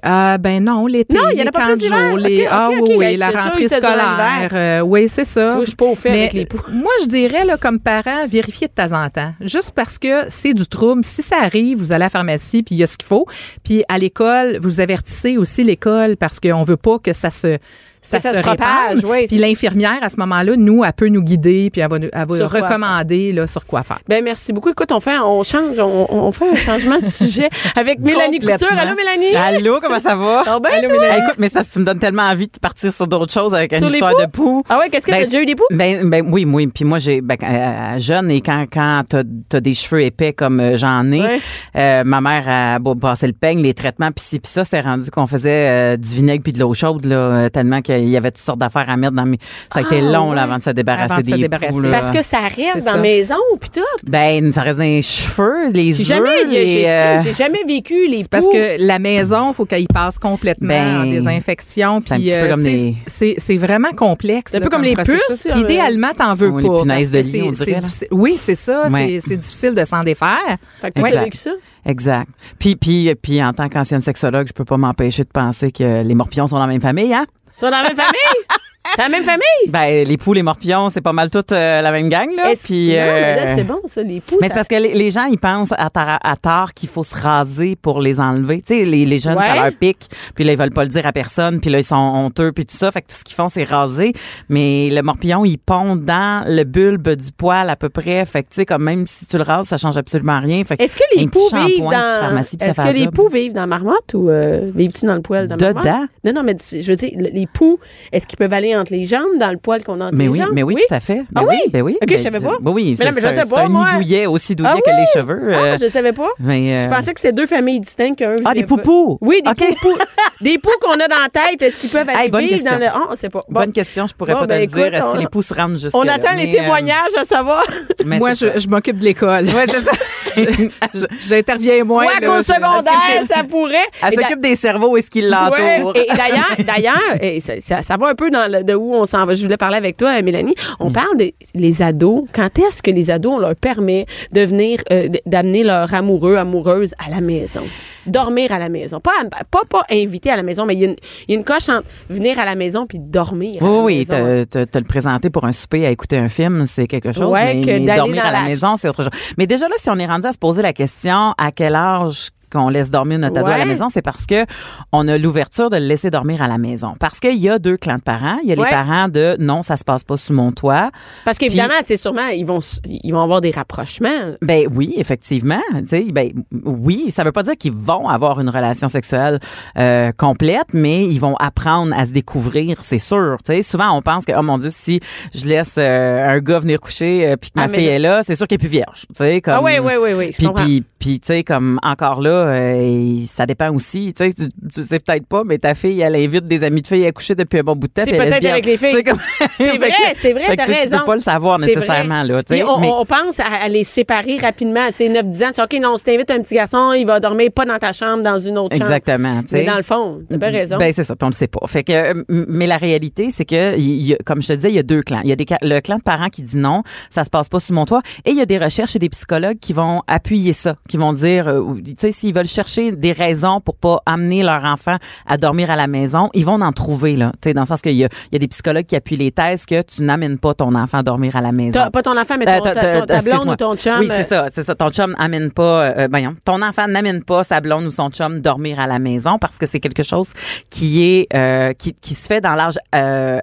[0.02, 2.10] Ah ben non, l'été, Non, il y en a pas plus de d'hiver.
[2.10, 5.48] jour, les Ok, ah oui, la rentrée scolaire, euh, oui c'est ça.
[5.48, 6.62] Tu vois, je suis pas au fait Mais avec les poux.
[6.72, 10.54] moi je dirais là comme parent, vérifiez de temps en temps, juste parce que c'est
[10.54, 11.04] du trouble.
[11.04, 13.26] Si ça arrive, vous allez à la pharmacie puis il y a ce qu'il faut.
[13.64, 17.58] Puis à l'école, vous avertissez aussi l'école parce qu'on veut pas que ça se
[18.04, 21.08] ça, Que ça se, se propage, oui, puis l'infirmière à ce moment-là, nous, elle peut
[21.08, 24.00] nous guider puis elle va, nous- elle va Sur quoi recommander là sur quoi faire.
[24.08, 24.70] Ben, merci beaucoup.
[24.70, 28.68] Écoute, on fait, on change, on, on fait un changement de sujet avec Mélanie Couture.
[28.72, 29.36] Allô, Mélanie?
[29.36, 30.44] Allô, comment ça va?
[30.46, 31.00] Ah ben, Allô, toi?
[31.02, 31.22] Mélanie.
[31.26, 33.54] Écoute, mais c'est parce que tu me donnes tellement envie de partir sur d'autres choses
[33.56, 34.22] avec une Sur les histoire poux?
[34.22, 34.64] de poux?
[34.70, 35.64] Ah ouais, qu'est-ce que Ben, t'as déjà eu des poux?
[35.72, 36.68] Ben, ben oui, oui.
[36.68, 40.60] Puis moi, j'ai ben, euh, jeune et quand quand t'as as des cheveux épais comme
[40.60, 41.40] euh, j'en ai, Ouais.
[41.78, 44.82] euh, ma mère a bon, passé le peigne, les traitements, puis ci, puis ça, c'était
[44.82, 48.18] rendu qu'on faisait euh, du vinaigre puis de l'eau chaude là, euh, tellement qu'il y
[48.18, 49.38] avait toutes sortes d'affaires à mettre dans mes.
[49.74, 50.48] Ça a été Ah, long là, ouais.
[50.48, 51.72] avant de se débarrasser Avant de se des débarrasser.
[51.72, 51.82] poux.
[51.92, 53.82] Parce que ça reste dans la maison, puis tout.
[54.10, 58.30] ben ça reste dans les cheveux, les jamais, j'ai euh, j'ai jamais vécu les C'est
[58.30, 58.52] parce poux.
[58.52, 62.00] que la maison, faut qu'elle y passe complètement Ben, en désinfection.
[62.06, 64.52] c'est un Puis, petit peu euh, comme tu sais, les- c'est c'est vraiment complexe.
[64.52, 66.96] C'est un là, peu comme les puces, Idéalement, t'en veux Oh, pas.
[66.96, 67.80] de lit, on dirait,
[68.12, 68.88] Oui, c'est ça.
[68.90, 69.20] Ouais.
[69.26, 70.58] c'est- difficile de s'en défaire.
[70.82, 71.24] Fait que toi, t'as Exact.
[71.26, 71.50] vécu ça?
[71.86, 72.30] Exact.
[72.60, 76.16] Puis, puis, puis en tant qu'ancienne sexologue, je peux pas m'empêcher de penser que les
[76.16, 77.26] morpions sont dans la même famille, hein?
[77.58, 78.70] Så det er en femmer!
[78.96, 79.70] C'est la même famille?
[79.70, 82.52] Ben, les poules, les morpions, c'est pas mal toute euh, la même gang, là.
[82.52, 84.38] Est-ce- Puis, non, mais là, euh, c'est bon, ça, les poux.
[84.40, 86.90] Mais c'est ça- parce que les, les gens, ils pensent à, tar- à tort qu'il
[86.90, 88.62] faut se raser pour les enlever.
[88.62, 89.56] Tu sais, les, les jeunes, ça Ouais.
[89.56, 91.96] leur pique, puis là, ils veulent pas le dire à personne, puis là, ils sont
[91.96, 92.92] honteux, puis tout ça.
[92.92, 94.14] Fait que tout ce qu'ils font, c'est raser.
[94.50, 98.24] Mais le morpion, il pond dans le bulbe du poil à peu près.
[98.26, 100.64] Fait que, tu sais, comme même si tu le rases, ça change absolument rien.
[100.66, 101.92] Fait que Est-ce que les poux vivent dans.
[101.92, 102.32] ça
[102.68, 105.84] Est-ce que les poux vivent dans marmotte ou euh, vivent-tu dans le poil de marmotte?
[105.84, 106.06] Dedans?
[106.26, 107.80] Non, non, mais je veux dire, le- les poux,
[108.12, 110.30] est-ce qu'ils peuvent aller entre les jambes, dans le poil qu'on a entre Mais les
[110.30, 110.50] oui, jambes?
[110.54, 111.22] mais oui, tout à fait.
[111.36, 111.58] Ah Ben oui?
[111.72, 111.98] Ben oui.
[112.02, 112.58] Ok, Ben, je savais pas.
[112.62, 113.86] ben oui, Mais non, mais je un- pas, c'est un moi.
[113.92, 115.54] nid douillet, aussi douillet Ah que les cheveux.
[115.54, 116.28] Ah, euh, je savais pas.
[116.40, 118.20] mais, Je euh, pensais que c'était deux familles distinctes.
[118.20, 119.18] qu'un Ah, des vivait pas- poupous?
[119.22, 119.76] Oui, des Ok.
[119.80, 119.98] poupous.
[120.42, 122.72] des poux qu'on a dans la tête, est-ce qu'ils peuvent aller Hey, bonne vivre question.
[122.74, 122.88] dans le.
[122.88, 123.42] Ah, on sait pas.
[123.50, 123.60] Bon.
[123.62, 125.52] Bonne question, je pourrais Bon, pas ben, te le dire écoute, si on- les pouces
[125.52, 127.64] rentrent jusque On attend les témoignages à savoir.
[128.06, 129.46] Moi, je, je m'occupe de l'école.
[129.46, 129.92] Ouais, c'est ça.
[131.22, 132.04] J'interviens moins.
[132.04, 133.76] Moi, qu'au secondaire, ça pourrait.
[134.02, 135.96] Elle s'occupe des cerveaux et ce qui Ouais, l'entoure.
[135.96, 139.26] et d'ailleurs, d'ailleurs, ça, ça, ça va un peu dans le, de où on s'en
[139.26, 139.36] va.
[139.36, 140.56] Je voulais parler avec toi, Mélanie.
[140.80, 140.94] On Mm.
[140.94, 142.26] parle des les ados.
[142.34, 146.94] Quand est-ce que les ados, on leur permet de venir, euh, d'amener leur amoureux, amoureuse
[147.06, 147.64] à la maison?
[148.06, 149.00] Dormir à la maison.
[149.00, 149.12] Pas,
[149.50, 150.96] pas, pas inviter à la maison, mais il y, a une-
[151.28, 154.24] il y a une coche entre venir à la maison puis dormir à Oui, la
[154.24, 157.12] oui, te, te, te le présenter pour un souper à écouter un film, c'est quelque
[157.12, 157.28] chose.
[157.32, 159.12] Ouais, mais, que mais d'aller dormir à la la- maison, c'est autre chose.
[159.38, 162.30] Mais déjà là, si on est rendu à se poser la question à quel âge
[162.54, 164.46] qu'on laisse dormir notre ado à la maison, c'est parce que
[164.92, 166.94] on a l'ouverture de le laisser dormir à la maison.
[167.00, 168.38] Parce qu'il y a deux clans de parents.
[168.44, 168.64] Il y a Ouais.
[168.66, 170.92] les parents de non, ça se passe pas sous mon toit.
[171.26, 174.36] Parce qu'évidemment, c'est sûrement, ils vont, ils vont avoir des rapprochements.
[174.42, 175.62] Ben oui, effectivement.
[175.80, 176.32] Tu sais, ben
[176.64, 179.40] oui, ça veut pas dire qu'ils vont avoir une relation sexuelle
[179.78, 183.38] euh, complète, mais ils vont apprendre à se découvrir, c'est sûr.
[183.44, 185.00] Tu sais, souvent on pense que oh mon dieu, si
[185.34, 187.92] je laisse euh, un gars venir coucher euh, puis que ma Ah, mais fille je-
[187.92, 189.06] est là, c'est sûr qu'elle est plus vierge.
[189.10, 192.43] Tu sais, comme Ah oui, oui, oui, oui, puis puis tu sais comme encore là,
[192.44, 194.14] euh, ça dépend aussi.
[194.16, 196.88] Tu sais, tu, tu sais peut-être pas, mais ta fille elle invite des amis de
[196.88, 198.04] filles à coucher depuis un bon bout de temps.
[198.06, 199.04] C'est peut-être avec les filles.
[199.04, 199.20] Comme-
[199.58, 200.98] C'est vrai, c'est vrai, t'as sais, Tu raison.
[201.00, 202.42] peux pas le savoir nécessairement là.
[202.50, 204.88] Mais on, mais- on pense à, à les séparer rapidement.
[204.90, 207.20] Tu sais, 9-10 ans, tu dis, OK, non, si t'invites un petit garçon, il va
[207.20, 208.86] dormir pas dans ta chambre, dans une autre chambre.
[208.92, 209.42] Exactement.
[209.52, 210.78] Mais dans le fond, t'as bien raison.
[210.78, 211.66] Ben c'est ça, puis on le sait pas.
[211.68, 214.70] Fait que euh, mais la réalité c'est que il y a- comme je te disais,
[214.70, 215.22] il y a deux clans.
[215.24, 217.60] Il y a des le clan de parents qui dit non, ça se passe pas
[217.60, 220.54] sous mon toit et il y a des recherches et des psychologues qui vont appuyer
[220.54, 224.44] ça, qui vont dire euh, tu sais s'ils veulent chercher des raisons pour pas amener
[224.44, 224.98] leur enfant
[225.28, 227.82] à dormir à la maison, ils vont en trouver là, tu sais dans le sens
[227.82, 230.38] qu'il y a il y a des psychologues qui appuient les thèses que tu n'amènes
[230.40, 231.72] pas ton enfant à dormir à la maison.
[231.80, 234.00] T'as- pas ton enfant, mais Euh, ton, ta, ta blonde ou ton chum.
[234.00, 234.76] Oui, euh, c'est ça, c'est ça.
[234.76, 238.40] Ton chum amène pas, euh, voyons, ton enfant n'amène pas sa blonde ou son chum
[238.40, 240.30] dormir à la maison parce que c'est quelque chose
[240.70, 243.40] qui est euh, qui, qui se fait dans l'âge euh,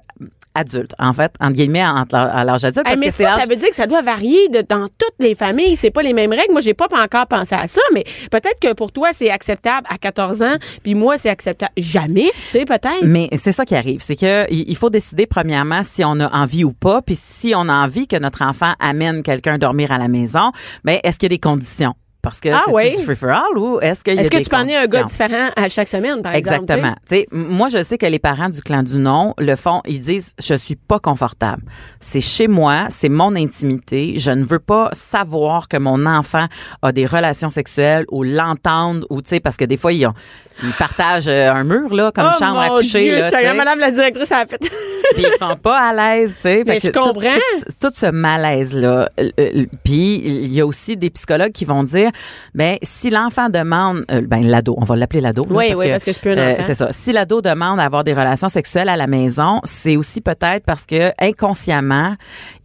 [0.55, 2.87] adulte, en fait, entre guillemets, l'âge- à l'âge adulte.
[2.87, 4.87] Hey, Parce mais que c'est ça, ça veut dire que ça doit varier de, dans
[4.89, 5.77] toutes les familles.
[5.77, 6.53] C'est pas les mêmes règles.
[6.53, 9.99] Moi, j'ai pas encore pensé à ça, mais peut-être que pour toi, c'est acceptable à
[9.99, 12.31] 14 ans, puis moi, c'est acceptable jamais.
[12.51, 13.03] Tu sais, peut-être.
[13.05, 16.65] Mais c'est ça qui arrive, c'est que il faut décider premièrement si on a envie
[16.65, 20.09] ou pas, puis si on a envie que notre enfant amène quelqu'un dormir à la
[20.09, 20.53] maison,
[20.85, 21.95] ben est-ce qu'il y a des conditions?
[22.23, 22.97] Parce que Ah c'est oui.
[22.97, 24.87] du free for all ou est-ce qu'il y a Est-ce que tu peux amener un
[24.87, 26.65] gars différent à chaque semaine, par exemple?
[26.65, 26.95] Exactement.
[27.09, 29.81] Tu sais, m- moi, je sais que les parents du clan du non le font.
[29.87, 31.63] Ils disent, je suis pas confortable.
[31.99, 34.15] C'est chez moi, c'est mon intimité.
[34.19, 36.47] Je ne veux pas savoir que mon enfant
[36.83, 40.15] a des relations sexuelles ou l'entendre ou tu sais, parce que des fois ils, ont,
[40.63, 43.31] ils partagent euh, un mur là, comme oh, chambre à coucher Dieu, là.
[43.31, 43.55] sais.
[43.55, 44.59] Madame la directrice, a fait.
[45.15, 46.63] Puis ils sont pas à l'aise, tu sais.
[46.67, 47.31] Mais je tout- comprends.
[47.33, 49.09] Tout, tout ce malaise-là.
[49.19, 52.10] euh, euh, Puis il y a aussi des psychologues qui vont dire,
[52.55, 55.47] ben si l'enfant demande, euh, ben l'ado, on va l'appeler l'ado.
[55.49, 56.93] Oui, oui, parce que c'est plus un euh, c'est ça.
[56.93, 60.87] Si l'ado demande à avoir des relations sexuelles à la maison, c'est aussi peut-être parce
[60.87, 62.15] que inconsciemment,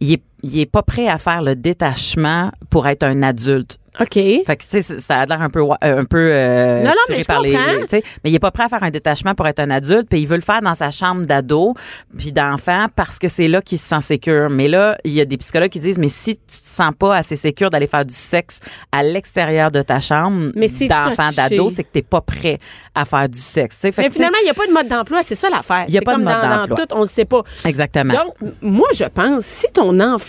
[0.00, 3.78] il est, il est pas prêt à faire le détachement pour être un adulte.
[3.98, 4.12] OK.
[4.12, 6.96] Fait que, tu sais, ça a l'air un peu, euh, un peu, euh, Non, non,
[7.08, 9.58] mais je par les, mais il est pas prêt à faire un détachement pour être
[9.58, 11.74] un adulte, puis il veut le faire dans sa chambre d'ado,
[12.16, 14.50] puis d'enfant, parce que c'est là qu'il se sent sécure.
[14.50, 17.16] Mais là, il y a des psychologues qui disent, mais si tu te sens pas
[17.16, 18.60] assez sécure d'aller faire du sexe
[18.92, 22.58] à l'extérieur de ta chambre d'enfant, d'ado, c'est que t'es pas prêt
[22.94, 23.78] à faire du sexe.
[23.78, 25.84] Fait Mais que, finalement, il n'y a pas de mode d'emploi, c'est ça l'affaire.
[25.88, 26.86] Il y a pas de mode d'emploi.
[26.92, 27.42] on ne sait pas.
[27.64, 28.14] Exactement.
[28.14, 30.25] Donc, moi, je pense, si ton enfant,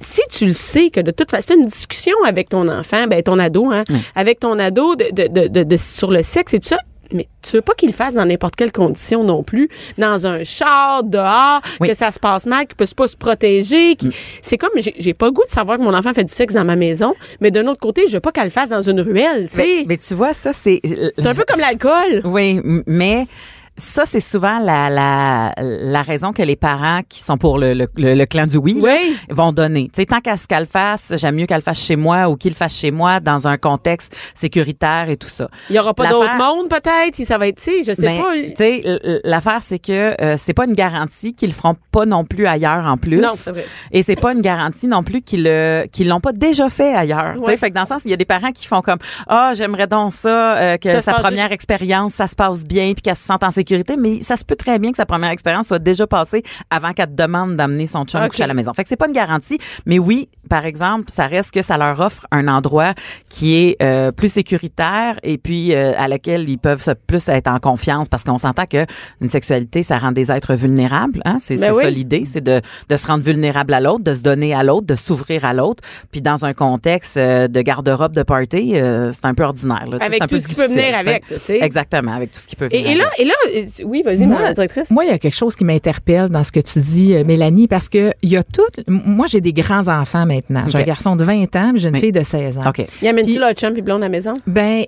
[0.00, 3.22] si tu le sais que de toute façon, c'est une discussion avec ton enfant, ben
[3.22, 6.68] ton ado, hein, avec ton ado de, de, de, de- sur le sexe et tout
[6.68, 6.78] ça.
[7.12, 10.42] Mais tu veux pas qu'il le fasse dans n'importe quelle condition non plus, dans un
[10.42, 11.86] char, dehors, Oui.
[11.88, 13.94] que ça se passe mal, qu'il peut pas se protéger.
[13.94, 14.10] qu'il-
[14.42, 16.64] C'est comme, j'ai pas le goût de savoir que mon enfant fait du sexe dans
[16.64, 19.46] ma maison, mais d'un autre côté, je veux pas qu'elle le fasse dans une ruelle,
[19.48, 19.62] tu sais.
[19.62, 20.80] mais, mais tu vois, ça, c'est...
[21.16, 22.22] C'est un peu comme l'alcool.
[22.24, 23.28] Oui, mais
[23.76, 27.86] ça, c'est souvent la, la, la raison que les parents qui sont pour le, le,
[27.96, 29.16] le, le clan du oui, là, Oui.
[29.30, 29.84] vont donner.
[29.92, 32.28] Tu sais, tant qu'à ce qu'elle le fasse, j'aime mieux qu'elle le fasse chez moi
[32.28, 35.48] ou qu'il fasse chez moi dans un contexte sécuritaire et tout ça.
[35.70, 37.14] Il y aura pas d'autre monde, peut-être?
[37.14, 38.32] si Ça va être, tu sais, je sais Mais, pas.
[38.34, 42.24] tu sais, l'affaire, c'est que euh, c'est pas une garantie qu'ils le feront pas non
[42.24, 43.18] plus ailleurs en plus.
[43.20, 43.66] Non, c'est vrai.
[43.92, 47.34] Et c'est pas une garantie non plus qu'ils le- qu'ils l'ont pas déjà fait ailleurs.
[47.34, 47.56] Tu sais, Ouais.
[47.56, 49.86] Fait que dans le sens, il y a des parents qui font comme ah j'aimerais
[49.86, 53.24] donc ça euh, que Ça sa première expérience ça se passe bien puis qu'elle se
[53.24, 53.65] sente en sécurité,
[53.98, 57.08] mais ça se peut très bien que sa première expérience soit déjà passée avant qu'elle
[57.08, 58.30] te demande d'amener son chum Ok.
[58.30, 58.72] coucher à la maison.
[58.74, 62.00] Fait que c'est pas une garantie, mais oui, par exemple, ça reste que ça leur
[62.00, 62.94] offre un endroit
[63.28, 67.48] qui est euh, plus sécuritaire et puis euh, à laquelle ils peuvent se plus être
[67.48, 68.86] en confiance parce qu'on s'entend que
[69.20, 71.82] une sexualité ça rend des êtres vulnérables, hein, c'est Ben oui.
[71.82, 74.86] ça l'idée, c'est de de se rendre vulnérable à l'autre, de se donner à l'autre,
[74.86, 79.24] de s'ouvrir à l'autre, puis dans un contexte euh, de garde-robe de party, euh, c'est
[79.24, 81.42] un peu ordinaire là, Avec un tout peu ce qui peut venir avec, là, tu
[81.44, 81.58] sais.
[81.62, 82.86] Exactement, avec tout ce qui peut venir.
[82.86, 83.20] Et, et là, avec.
[83.20, 83.34] et là,
[83.84, 84.90] oui, vas-y, Moi, ma directrice.
[84.90, 87.68] Moi, il y a quelque chose qui m'interpelle dans ce que tu dis, euh, Mélanie,
[87.68, 88.62] parce que il y a tout.
[88.88, 90.64] Moi, j'ai des grands enfants maintenant.
[90.68, 92.00] J'ai un garçon de 20 ans, puis j'ai une Oui.
[92.00, 92.62] fille de 16 ans.
[92.68, 92.84] OK.
[93.02, 94.34] Y amène-tu leur chum puis blonde à la maison?
[94.46, 94.84] Ben,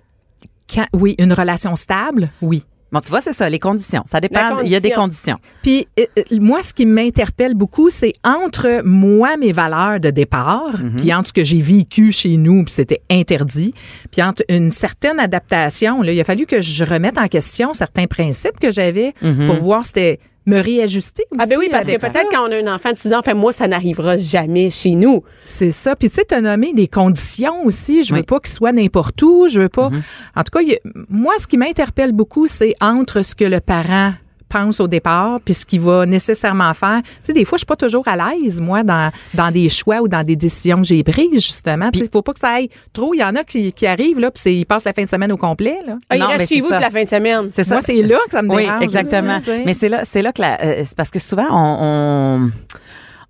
[0.72, 2.64] quand- oui, une relation stable, oui.
[2.90, 4.02] Bon, tu vois, c'est ça, les conditions.
[4.06, 5.34] Ça dépend, il y a des condition.
[5.34, 5.38] conditions.
[5.62, 10.74] Puis euh, euh, moi, ce qui m'interpelle beaucoup, c'est entre moi, mes valeurs de départ,
[10.96, 13.74] puis entre ce que j'ai vécu chez nous, puis c'était interdit,
[14.10, 16.02] puis entre une certaine adaptation.
[16.02, 19.84] Là, il a fallu que je remette en question certains principes que j'avais pour voir
[19.84, 22.74] si c'était me réajuster aussi Ah ben oui, parce que peut-être quand on a un
[22.74, 25.22] enfant de 6 ans, enfin moi, ça n'arrivera jamais chez nous.
[25.44, 25.94] C'est ça.
[25.94, 28.02] Puis tu sais, t'as nommé des conditions aussi.
[28.04, 28.26] Je veux Oui.
[28.26, 29.46] pas qu'il soit n'importe où.
[29.48, 29.90] Je veux pas.
[30.36, 34.12] En tout cas, a- moi, ce qui m'interpelle beaucoup, c'est entre ce que le parent
[34.48, 37.00] pense au départ puis ce qu'il va nécessairement faire.
[37.02, 40.00] Tu sais, des fois, je suis pas toujours à l'aise, moi, dans, dans des choix
[40.00, 41.90] ou dans des décisions que j'ai prises, justement.
[41.94, 43.14] Il faut pas que ça aille trop.
[43.14, 45.32] Il y en a qui, qui arrivent, là, puis ils passent la fin de semaine
[45.32, 45.96] au complet, là.
[46.08, 47.48] Ah, il Non, mais reste c'est chez vous la fin de semaine.
[47.50, 47.74] C'est ça.
[47.74, 48.82] Moi, c'est là que ça me Oui, dérange.
[48.82, 49.36] exactement.
[49.36, 49.62] aussi, tu sais.
[49.66, 52.50] Mais c'est là, c'est là que la, euh, c'est parce que souvent on, on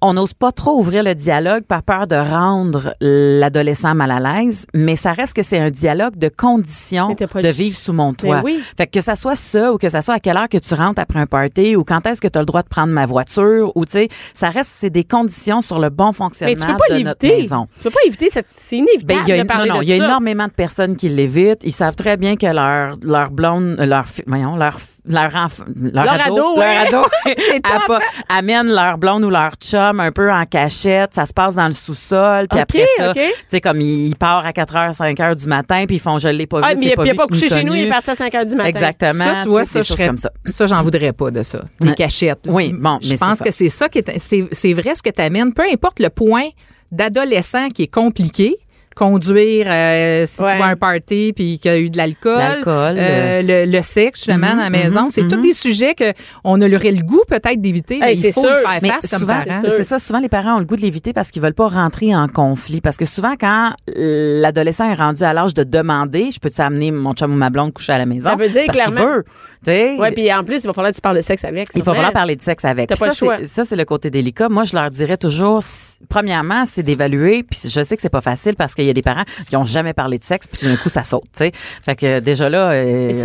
[0.01, 4.67] on n'ose pas trop ouvrir le dialogue par peur de rendre l'adolescent mal à l'aise,
[4.73, 8.43] mais ça reste que c'est un dialogue de conditions de vivre sous mon toit.
[8.45, 8.61] Oui.
[8.77, 11.01] Fait que ça soit ça ou que ça soit à quelle heure que tu rentres
[11.01, 13.73] après un party ou quand est-ce que tu as le droit de prendre ma voiture
[13.75, 16.79] ou tu sais, ça reste c'est des conditions sur le bon fonctionnement Mais tu peux
[16.89, 17.67] pas de notre maison.
[17.79, 18.47] Tu peux pas éviter cette.
[18.57, 20.05] C'est Ben, inévitable il y a, de parler non, non, il y a ça.
[20.05, 21.61] énormément de personnes qui l'évitent.
[21.65, 26.05] Ils savent très bien que leur leur blonde, euh, leur voyons, leur leur enfant, leur,
[26.05, 30.13] Leur ado, ado, leur ado, C'est a pas- amène leur blonde ou leur chum un
[30.13, 31.15] peu en cachette.
[31.15, 33.17] Ça se passe dans le sous-sol, puis après ça, ok.
[33.17, 36.01] tu sais comme il, il part à 4 h 5 h du matin, puis ils
[36.01, 37.75] font je l'ai pas Ah, vu, mais il pas il a pas couché chez nous,
[37.75, 38.69] il est parti à 5 heures du matin.
[38.69, 39.25] Exactement.
[39.25, 40.31] Ça, tu vois, ça, des je choses serais, comme ça.
[40.45, 41.61] ça, j'en voudrais pas de ça.
[41.81, 42.41] Des cachettes.
[42.47, 45.11] Oui, bon, je mais pense que c'est ça qui est, c'est, c'est vrai ce que
[45.11, 45.53] tu amènes.
[45.55, 46.49] Peu importe le point
[46.93, 48.57] d'adolescent qui est compliqué,
[48.99, 50.53] conduire, euh, si Ouais.
[50.53, 53.71] tu vas à un party puis qu'il y a eu de l'alcool, L'alcool, euh, le,
[53.71, 55.43] le sexe justement Mhm, dans la maison, mhm, c'est tous mhm.
[55.43, 56.13] des sujets que
[56.45, 58.51] on aurait le goût peut-être d'éviter, mais Hey, il c'est faut sûr.
[58.51, 59.71] faire Mais face comme souvent, sûr.
[59.71, 59.99] c'est ça.
[59.99, 62.81] Souvent, les parents ont le goût de l'éviter parce qu'ils veulent pas rentrer en conflit.
[62.81, 67.13] Parce que souvent, quand l'adolescent est rendu à l'âge de demander, je peux-tu amener mon
[67.13, 68.31] chum ou ma blonde coucher à la maison?
[68.31, 69.25] Ça veut dire clairement- veut.
[69.65, 71.69] Tu sais, Ouais, puis en plus, il va falloir que tu parles de sexe avec.
[71.75, 72.89] il va falloir parler de sexe avec.
[72.89, 73.37] Pas ça, le choix.
[73.39, 74.49] c'est- Ça, c'est le côté délicat.
[74.49, 75.63] Moi, je leur dirais toujours,
[76.09, 77.43] premièrement, c'est d'évaluer.
[77.43, 79.65] Puis je sais que c'est pas facile parce qu'il y a des parents qui ont
[79.65, 81.23] jamais parlé de sexe, puis tout d'un coup, ça saute.
[81.33, 81.53] Tu sais,
[81.85, 82.73] fait que déjà là,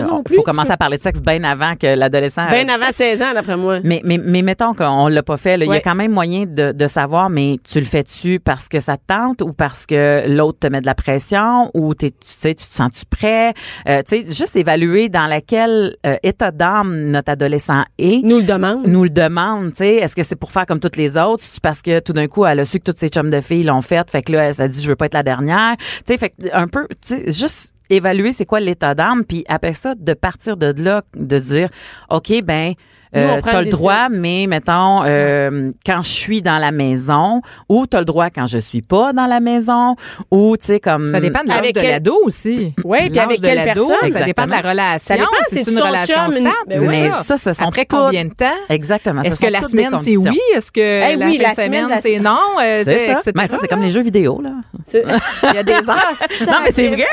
[0.06, 2.48] non il faut commencer peux- à parler de sexe bien avant que l'adolescent.
[2.50, 3.80] Bien euh, avant 16 ans, d'après moi.
[3.84, 6.72] mais, mais, mais mettons qu'on l'a pas fait, il y a quand même moyen de,
[6.72, 10.60] de savoir, mais tu le fais-tu parce que ça te tente ou parce que l'autre
[10.60, 13.54] te met de la pression ou t'es, tu sais, tu te sens-tu prêt?
[13.88, 18.22] Euh, tu sais, juste évaluer dans laquelle euh, état d'âme notre adolescent est.
[18.24, 18.88] Nous le demande.
[18.88, 21.44] Nous le demande, tu sais, est-ce que c'est pour faire comme toutes les autres?
[21.44, 23.64] C'est parce que tout d'un coup, elle a su que toutes ses chums de filles
[23.64, 25.53] l'ont fait, fait que là, elle s'est dit, je veux pas être la dernière.
[25.80, 29.74] Tu sais, fait un peu, tu sais, juste évaluer c'est quoi l'état d'âme, puis après
[29.74, 31.70] ça, de partir de là, de dire,
[32.10, 32.74] OK, ben,
[33.16, 38.00] euh, t'as le droit, mais mettons, euh, quand je suis dans la maison, ou t'as
[38.00, 39.96] le droit quand je suis pas dans la maison,
[40.32, 42.74] ou tu sais comme Ça dépend de l'âge Avec de quel- l'ado aussi.
[42.84, 44.14] Oui, puis avec de quelle l'ado, personne?
[44.14, 45.00] Ça dépend de la relation.
[45.08, 46.54] Ça dépend, c'est c'est une relation chum, une- stable.
[46.68, 46.90] Ben.
[46.90, 47.24] Mais ça.
[47.24, 48.46] ça, ce sont Après toutes- combien de temps?
[48.70, 49.24] Exactement.
[49.24, 50.40] ce Est-ce que la semaine, c'est oui?
[50.56, 52.38] Est-ce que Eh la oui, fin la semaine, c'est non?
[52.62, 53.32] Euh, C'est ça.
[53.34, 54.52] Ben, ça, c'est comme les jeux vidéo, là.
[54.94, 56.14] Il y a des heures.
[56.48, 57.06] Non, mais c'est vrai.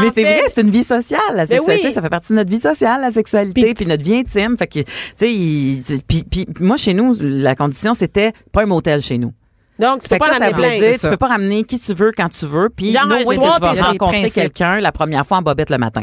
[0.00, 1.90] Mais c'est vrai, c'est une vie sociale, la Ben sexualité.
[1.92, 4.56] Ça fait partie de notre vie sociale, la sexualité, Puis- puis, notre vie intime.
[4.58, 4.84] Fait que, tu
[5.16, 9.32] sais, il- puis, puis moi, chez nous, la condition, c'était pas un motel chez nous.
[9.78, 10.52] Donc, tu peux Fait pas ça, en ça
[10.90, 11.08] dire, ça.
[11.08, 12.68] tu peux pas ramener qui tu veux quand tu veux.
[12.68, 15.42] Puis, Genre, no un way soir, que je vais rencontrer quelqu'un la première fois en
[15.42, 16.02] bobette le matin.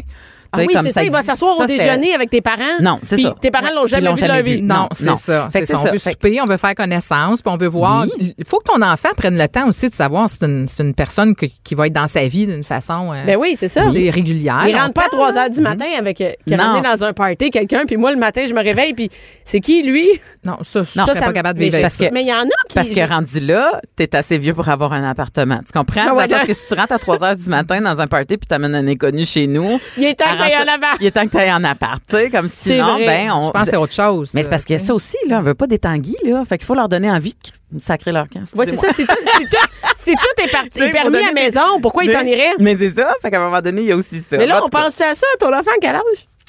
[0.54, 2.78] Ah oui, c'est ça, il va s'asseoir au déjeuner avec tes parents?
[2.80, 3.34] Non, c'est ça.
[3.40, 4.62] Tes parents l'ont jamais vu de leur vie.
[4.62, 5.48] Non, c'est ça.
[5.74, 8.06] On veut souper, on veut faire connaissance, puis on veut voir.
[8.18, 11.34] Il faut que ton enfant prenne le temps aussi de savoir si c'est une, personne
[11.36, 13.82] qui va être dans sa vie d'une façon euh, Ben oui, c'est ça.
[13.88, 14.64] régulière.
[14.68, 15.30] Il rentre pas à longtemps.
[15.32, 18.18] 3 heures du matin avec euh, qui est dans un party quelqu'un puis moi le
[18.18, 19.10] matin je me réveille puis
[19.44, 20.08] c'est qui lui?
[20.44, 22.10] Non, ça, je Non, serais ça pas capable de vivre je- avec parce ça.
[22.12, 24.92] mais il y en a qui Parce que rendu là, t'es assez vieux pour avoir
[24.92, 25.60] un appartement.
[25.64, 26.16] Tu comprends?
[26.16, 26.46] Ah sens là.
[26.46, 28.86] que si tu rentres à 3 heures du matin dans un party puis t'amènes un
[28.86, 29.78] inconnu chez nous.
[29.96, 30.96] Il est temps que t'ailles en.
[31.00, 33.46] Il est temps que t'ailles en appart, tu sais, comme sinon, ben, on.
[33.46, 34.30] Je pense que c'est autre chose.
[34.34, 35.38] mais c'est parce qu'il y a ça aussi, là.
[35.38, 36.42] On veut pas des tanguis, là.
[36.48, 37.34] Fait qu'il faut leur donner envie
[37.70, 38.40] de sacrer leur camp.
[38.56, 41.80] Ouais, c'est ça, c'est tout, c'est tout, c'est tout est parti, permis à donner maison.
[41.80, 42.52] Pourquoi il s'en irait?
[42.58, 43.12] Mais c'est ça.
[43.22, 44.36] Fait qu'à un moment donné, il y a aussi ça.
[44.36, 45.26] Mais là, on pense à ça.
[45.40, 46.02] Ton enfant, quel âge?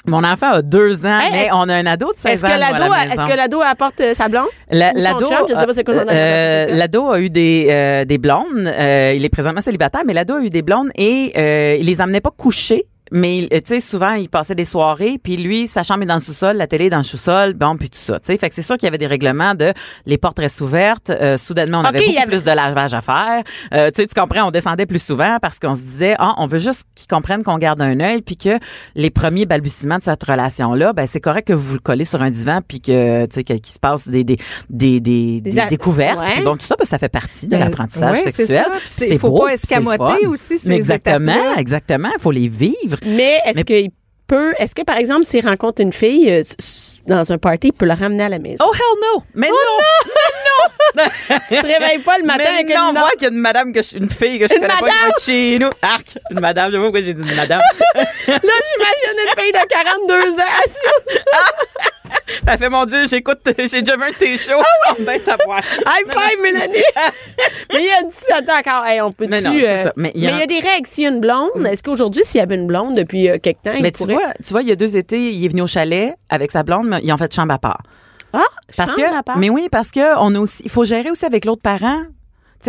[0.06, 2.48] Mon enfant a deux ans, Hey, mais on a un ado de 16 Est-ce ans.
[2.48, 4.48] que à l'ado, la est-ce que l'ado apporte euh, sa blonde?
[4.70, 8.04] La- L'ado, chum, je sais pas c'est quoi son euh, l'ado a eu des, euh,
[8.04, 8.44] des blondes.
[8.66, 12.02] Euh, il est présentement célibataire, mais l'ado a eu des blondes et euh, il les
[12.02, 12.84] amenait pas coucher.
[13.12, 16.14] Mais euh, tu sais, souvent, il passait des soirées, puis lui, sa chambre est dans
[16.14, 18.18] le sous-sol, la télé est dans le sous-sol, bon, puis tout ça.
[18.18, 19.72] Tu sais, fait que c'est sûr qu'il y avait des règlements de
[20.06, 21.10] les portes restent ouvertes.
[21.10, 23.42] euh, soudainement, on Ok, avait beaucoup avait- plus de lavage à faire.
[23.74, 26.46] Euh, tu sais, tu comprends, on descendait plus souvent parce qu'on se disait, ah, on
[26.46, 28.58] veut juste qu'ils comprennent qu'on garde un œil, puis que
[28.94, 32.30] les premiers balbutiements de cette relation-là, ben c'est correct que vous le collez sur un
[32.30, 34.38] divan, puis que tu sais qu'il se passe des des
[34.70, 36.18] des des, Des des a- découvertes.
[36.20, 36.42] Ouais.
[36.42, 38.64] Bon, tout ça, ben, ça fait partie de Ben, l'apprentissage ouais, sexuel.
[38.86, 42.08] c'est- faut beau, pas escamoter aussi ces Exactement, exactement.
[42.16, 42.93] Il faut les vivre.
[43.04, 43.90] Mais est-ce Mais- qu'il
[44.26, 46.42] peut, est-ce que par exemple, s'il rencontre une fille euh,
[47.06, 48.64] dans un party, il peut la ramener à la maison?
[48.66, 49.22] Oh hell no!
[49.34, 49.54] Mais non!
[51.48, 53.36] Tu te réveilles pas le matin Mais avec non, une moi qu'il y a une
[53.38, 55.68] madame que je, une fille que je Une connais pas qui va chez nous.
[55.82, 56.06] Arc!
[56.30, 57.60] Une madame, je sais pas pourquoi j'ai dit une madame.
[57.96, 61.22] Là, j'imagine une fille de 42 ans assise.
[62.46, 64.62] Elle fait mon Dieu, j'écoute, j'ai déjà vu un de tes shows.
[64.88, 65.60] Ah Ben t'avoir.
[65.60, 66.74] High five, Mélanie!
[67.72, 68.84] mais il y a 17 ans encore.
[68.86, 69.92] Hey, on peut Mais non, ça.
[69.96, 70.86] Mais il y a- a des règles.
[70.86, 73.62] S'il y a une blonde, est-ce qu'aujourd'hui, s'il y avait une blonde depuis euh, quelque
[73.62, 74.14] temps, il Mais tu pourrait...
[74.14, 76.62] vois, tu vois, il y a deux étés, il est venu au chalet avec sa
[76.62, 77.82] blonde, mais ils ont fait chambre à part.
[78.32, 78.42] Ah,
[78.76, 79.38] Parce chambre que, à part?
[79.38, 82.02] mais oui, parce que on a aussi, il faut gérer aussi avec l'autre parent.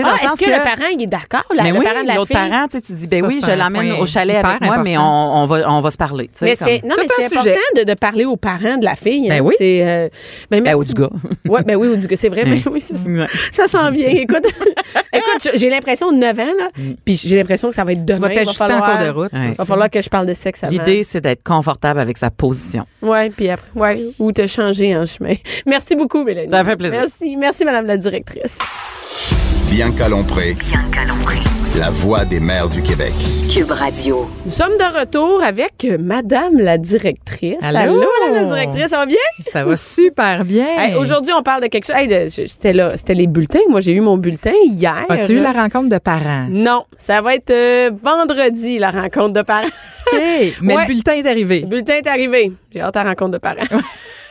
[0.03, 1.43] Ah, est-ce sens que, le parent, il est d'accord?
[1.53, 2.49] la- mais le oui, parent de la l'autre fille?
[2.49, 5.45] parent, tu dis, ben Ça, oui, c'est je l'emmène au chalet avec moi, mais on,
[5.45, 6.25] va, on va se parler.
[6.27, 8.95] tu sais, Mais c'est non mais c'est important de, de parler aux parents de la
[8.95, 9.29] fille.
[9.29, 9.41] Ben hein.
[9.43, 9.55] oui.
[9.57, 10.09] C'est euh,
[10.51, 11.09] ben, Ben, ou du gars.
[11.47, 12.43] Ouais, ben oui, ou du gars, c'est vrai.
[12.45, 13.27] Ben oui, ça, Ouais.
[13.51, 14.09] ça s'en vient.
[14.09, 14.45] Écoute,
[15.13, 16.69] écoute, j'ai l'impression de 9 ans là,
[17.05, 18.15] puis j'ai l'impression que ça va être demain.
[18.15, 19.33] Tu vas Il va t'ajuster en falloir- cours de route.
[19.33, 19.49] Ouais.
[19.49, 20.71] Il va falloir que je parle de sexe avant.
[20.71, 22.85] L'idée, c'est d'être confortable avec sa position.
[23.01, 25.35] Ouais, puis après, ouais, ou te changer en chemin.
[25.65, 26.49] Merci beaucoup, Mélanie.
[26.49, 26.99] Ça fait plaisir.
[26.99, 28.57] Merci, merci, Madame la directrice.
[29.75, 31.35] Bianca Lompré, Bianca Lompré.
[31.77, 33.11] la voix des mères du Québec.
[33.53, 34.25] Cube Radio.
[34.45, 37.57] Nous sommes de retour avec euh, Madame la directrice.
[37.61, 38.01] Allô?
[38.29, 39.17] Madame la directrice, ça va bien?
[39.51, 40.65] Ça va super bien.
[40.77, 41.95] Hey, Aujourd'hui, on parle de quelque chose.
[41.97, 43.59] Hey, c'était là, c'était les bulletins.
[43.69, 45.03] Moi, j'ai eu mon bulletin hier.
[45.09, 46.47] As-tu eu la rencontre de parents?
[46.49, 49.67] Non, ça va être euh, vendredi, la rencontre de parents.
[50.13, 50.17] OK.
[50.61, 50.83] Mais Ouais.
[50.83, 51.59] le bulletin est arrivé.
[51.59, 52.53] Le bulletin est arrivé.
[52.73, 53.57] J'ai hâte à la rencontre de parents.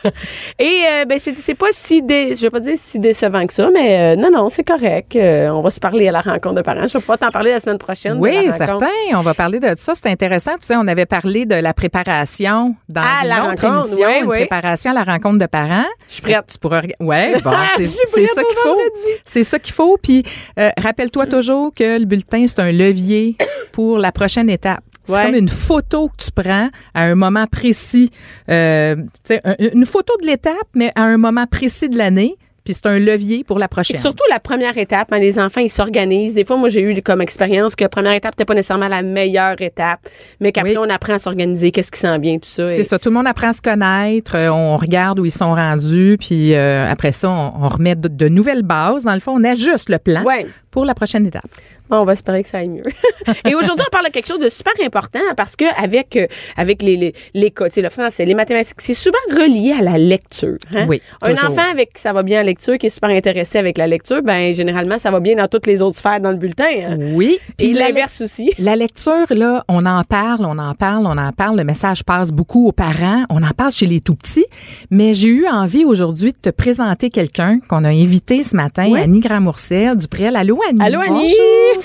[0.59, 3.53] Et euh, ben c'est c'est pas si dé, je vais pas dire si décevant que
[3.53, 5.15] ça, mais euh, non non c'est correct.
[5.15, 6.87] Euh, on va se parler à la rencontre de parents.
[6.87, 8.17] Je vais pouvoir t'en parler la semaine prochaine.
[8.19, 8.87] Oui, certain.
[9.13, 9.93] On va parler de ça.
[9.95, 10.51] C'est intéressant.
[10.53, 14.07] Tu sais, on avait parlé de la préparation dans À une la autre rencontre, émission,
[14.07, 14.37] oui, une oui.
[14.37, 15.85] préparation à la rencontre de parents.
[16.07, 16.45] Je suis prête.
[16.51, 16.81] Tu pourras.
[16.99, 17.85] Ouais, bon, c'est
[18.25, 18.77] ça qu'il faut.
[19.23, 19.97] C'est ça qu'il faut.
[20.01, 20.23] Puis
[20.59, 23.37] euh, rappelle-toi toujours que le bulletin c'est un levier
[23.71, 24.81] pour la prochaine étape.
[25.05, 25.25] C'est Ouais.
[25.25, 28.11] comme une photo que tu prends à un moment précis.
[28.49, 29.03] Euh, tu
[29.35, 32.35] sais, un- une photo de l'étape, mais à un moment précis de l'année.
[32.63, 33.99] Puis c'est un levier pour la Et prochaine.
[34.01, 36.33] surtout la première étape, hein, les enfants ils s'organisent.
[36.33, 39.03] Des fois, moi j'ai eu comme expérience que la première étape n'était pas nécessairement la
[39.03, 39.99] meilleure étape,
[40.39, 40.83] mais qu'après Oui.
[40.83, 42.67] on apprend à s'organiser, qu'est-ce qui s'en vient, tout ça.
[42.69, 45.31] C'est Et- ça, tout le monde apprend à se connaître, euh, on regarde où ils
[45.31, 49.03] sont rendus, puis euh, après ça, on, on remet de, de nouvelles bases.
[49.03, 50.47] Dans le fond, on ajuste le plan Ouais.
[50.75, 51.45] Pour la prochaine étape.
[51.89, 52.83] Bon, on va espérer que ça aille mieux.
[53.49, 56.81] Et aujourd'hui, on parle de quelque chose de super important parce que avec euh, avec
[56.81, 60.57] les les, les le français, les mathématiques, c'est souvent relié à la lecture.
[60.75, 60.85] hein?
[60.89, 61.51] Oui, Un toujours.
[61.51, 64.21] enfant avec qui ça va bien en lecture, qui est super intéressé avec la lecture,
[64.21, 66.65] ben généralement ça va bien dans toutes les autres sphères dans le bulletin.
[66.89, 66.97] hein?
[67.13, 68.51] Oui, Et la, l'inverse aussi.
[68.59, 71.57] la lecture, là, on en parle, on en parle, on en parle.
[71.57, 73.23] Le message passe beaucoup aux parents.
[73.29, 74.45] On en parle chez les tout petits.
[74.91, 79.01] Mais j'ai eu envie aujourd'hui de te présenter quelqu'un qu'on a invité ce matin, Ouais.
[79.01, 80.35] Annie Gramourcel du Prel.
[80.35, 80.81] Allô, Annie.
[80.81, 81.33] Allô, Annie?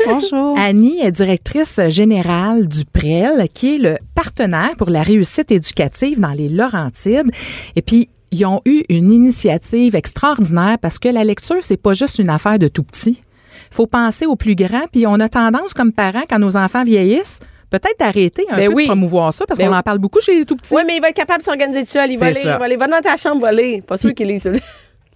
[0.06, 0.58] Bonjour.
[0.58, 6.32] Annie est directrice générale du PREL, qui est le partenaire pour la réussite éducative dans
[6.32, 7.30] les Laurentides.
[7.76, 12.18] Et puis, ils ont eu une initiative extraordinaire parce que la lecture, c'est pas juste
[12.18, 13.20] une affaire de tout petit.
[13.70, 14.86] faut penser aux plus grands.
[14.92, 17.40] Puis on a tendance, comme parents, quand nos enfants vieillissent,
[17.70, 18.84] peut-être d'arrêter un Ben peu oui.
[18.84, 19.78] de promouvoir ça parce Ben qu'on oui.
[19.78, 20.74] en parle beaucoup chez les tout petits.
[20.74, 22.10] Oui, mais il va être capable de s'organiser tout seul.
[22.10, 23.82] Il va aller, il va aller, va dans ta chambre, va aller.
[23.86, 24.50] Pas sûr qu'il lise.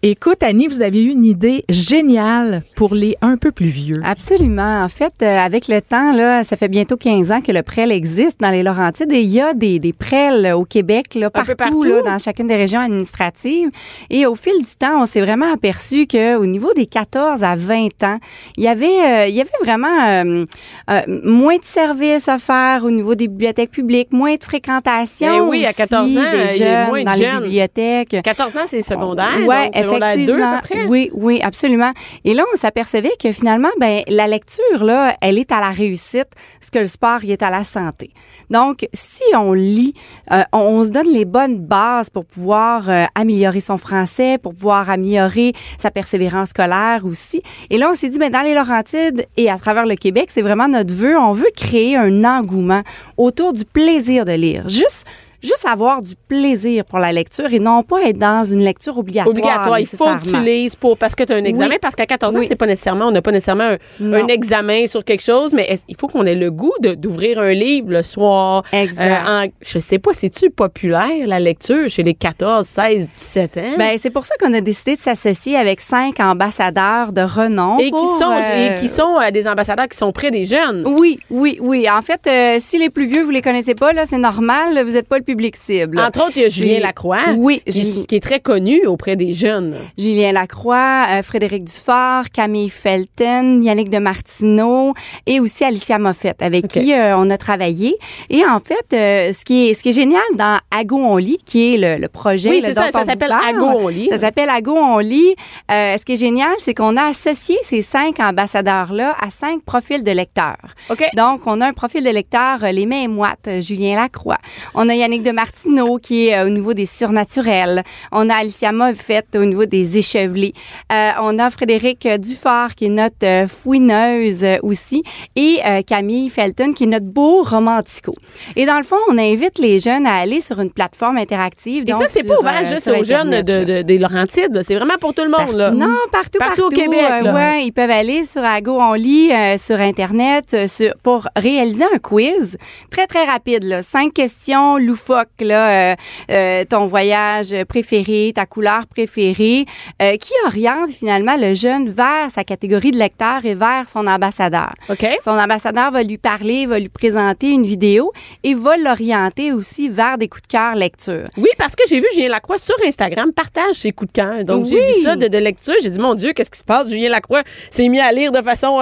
[0.07, 4.03] Écoute, Annie, vous avez eu une idée géniale pour les un peu plus vieux.
[4.05, 4.83] Absolument.
[4.85, 7.91] En fait, euh, avec le temps, là, ça fait bientôt 15 ans que le prêle
[7.91, 11.55] existe dans les Laurentides et il y a des, des prêles au Québec, là, partout,
[11.57, 11.83] partout.
[11.85, 13.71] Là, dans chacune des régions administratives.
[14.11, 17.57] Et au fil du temps, on s'est vraiment aperçu que au niveau des 14 à
[17.57, 18.19] 20 ans,
[18.59, 20.45] il y avait, euh, il y avait vraiment euh,
[20.91, 25.29] euh, moins de services à faire au niveau des bibliothèques publiques, moins de fréquentation.
[25.29, 27.35] Ben oui, à aussi 14 ans, des il y a moins de dans jeunes.
[27.37, 28.17] les bibliothèques.
[28.23, 29.39] 14 ans, c'est secondaire.
[29.47, 30.53] Ouais, donc secondaire 2 effectivement.
[30.53, 30.87] à peu près?
[30.87, 31.93] Oui, oui, absolument.
[32.25, 36.29] Et là, on s'apercevait que finalement, ben, la lecture, là, elle est à la réussite,
[36.61, 38.11] ce que le sport, il est à la santé.
[38.51, 39.95] Donc, si on lit,
[40.33, 44.55] euh, on, on se donne les bonnes bases pour pouvoir euh, améliorer son français, pour
[44.55, 47.43] pouvoir améliorer sa persévérance scolaire aussi.
[47.71, 50.43] Et là, on s'est dit, ben, dans les Laurentides et à travers le Québec, c'est
[50.43, 51.19] vraiment notre vœu.
[51.19, 52.83] On veut créer un engouement
[53.17, 54.69] autour du plaisir de lire.
[54.69, 55.07] Juste
[55.45, 59.31] juste avoir du plaisir pour la lecture et non pas être dans une lecture obligatoire.
[59.31, 59.79] Obligatoire.
[59.79, 61.71] Il faut que tu lises pour, parce que tu as un examen.
[61.71, 61.79] Oui.
[61.81, 62.47] Parce qu'à 14 ans, Oui.
[62.49, 66.09] c'est pas nécessairement, on n'a pas nécessairement un, examen sur quelque chose, mais il faut
[66.09, 68.65] qu'on ait le goût d'ouvrir un livre le soir.
[68.73, 69.03] Exact.
[69.29, 73.61] Euh, en- je sais pas, c'est-tu populaire, la lecture, chez les 14, 16, 17 ans?
[73.79, 77.79] Ben, c'est pour ça qu'on a décidé de s'associer avec cinq ambassadeurs de renom.
[77.79, 80.85] et, qui sont, euh, et qui sont euh, des ambassadeurs qui sont près des jeunes.
[80.99, 81.87] Oui, oui, oui.
[81.91, 84.93] En fait, euh, si les plus vieux, vous les connaissez pas, là, c'est normal, vous
[84.93, 85.99] n'êtes pas le public cible.
[85.99, 87.33] Entre autres, il y a Julien Lacroix.
[87.37, 89.77] Oui, qui, est très connu auprès des jeunes.
[89.99, 94.95] Julien Lacroix, euh, Frédéric Dufort, Camille Felton, Yannick de Martineau
[95.27, 97.97] et aussi Alicia Moffett, avec qui euh, on a travaillé.
[98.31, 101.39] Et en fait, euh, ce qui est ce qui est génial dans Ago on lit,
[101.45, 104.09] qui est le, le projet, Oui, c'est ça, ça s'appelle Ago on lit.
[104.11, 105.35] Ça s'appelle Ago on lit.
[105.73, 110.05] Euh, ce qui est génial, c'est qu'on a associé ces cinq ambassadeurs-là à cinq profils
[110.05, 110.75] de lecteurs.
[110.91, 111.05] OK.
[111.15, 114.39] Donc, on a un profil de lecteur, les mains moites, Julien Lacroix.
[114.75, 117.83] On a Yannick de Martineau, qui est euh, au niveau des surnaturels.
[118.13, 120.53] On a Alicia Moffett au niveau des échevelés.
[120.93, 125.03] Euh, on a Frédéric Dufort, qui est notre euh, fouineuse aussi.
[125.37, 128.13] Et euh, Camille Felton, qui est notre beau romantico.
[128.57, 131.83] Et dans le fond, on invite les jeunes à aller sur une plateforme interactive.
[131.83, 134.61] Et donc ça, c'est pas ouvert juste aux jeunes de, des Laurentides.
[134.63, 135.57] C'est vraiment pour tout le monde.
[135.57, 135.71] Là.
[135.71, 136.63] Non, partout, Partout partout.
[136.65, 137.35] au Québec, là.
[137.35, 141.99] ouais, ils peuvent aller sur Ago On lit euh, sur Internet sur, pour réaliser un
[141.99, 142.57] quiz
[142.91, 143.65] très, très rapide.
[143.65, 143.83] Là.
[143.83, 145.04] Cinq questions loufoques.
[145.41, 145.95] Là, euh,
[146.31, 149.67] euh, ton voyage préféré, ta couleur préférée,
[150.03, 154.73] euh, qui oriente finalement le jeune vers sa catégorie de lecteur et vers son ambassadeur?
[154.89, 155.07] OK.
[155.23, 158.13] Son ambassadeur va lui parler, va lui présenter une vidéo
[158.43, 161.25] et va l'orienter aussi vers des coups de cœur lecture.
[161.37, 164.45] Oui, parce que j'ai vu Julien Lacroix sur Instagram partage ses coups de cœur.
[164.45, 165.75] Donc, j'ai vu ça de, de lecture.
[165.83, 166.89] J'ai dit, mon Dieu, qu'est-ce qui se passe?
[166.89, 168.81] Julien Lacroix s'est mis à lire de façon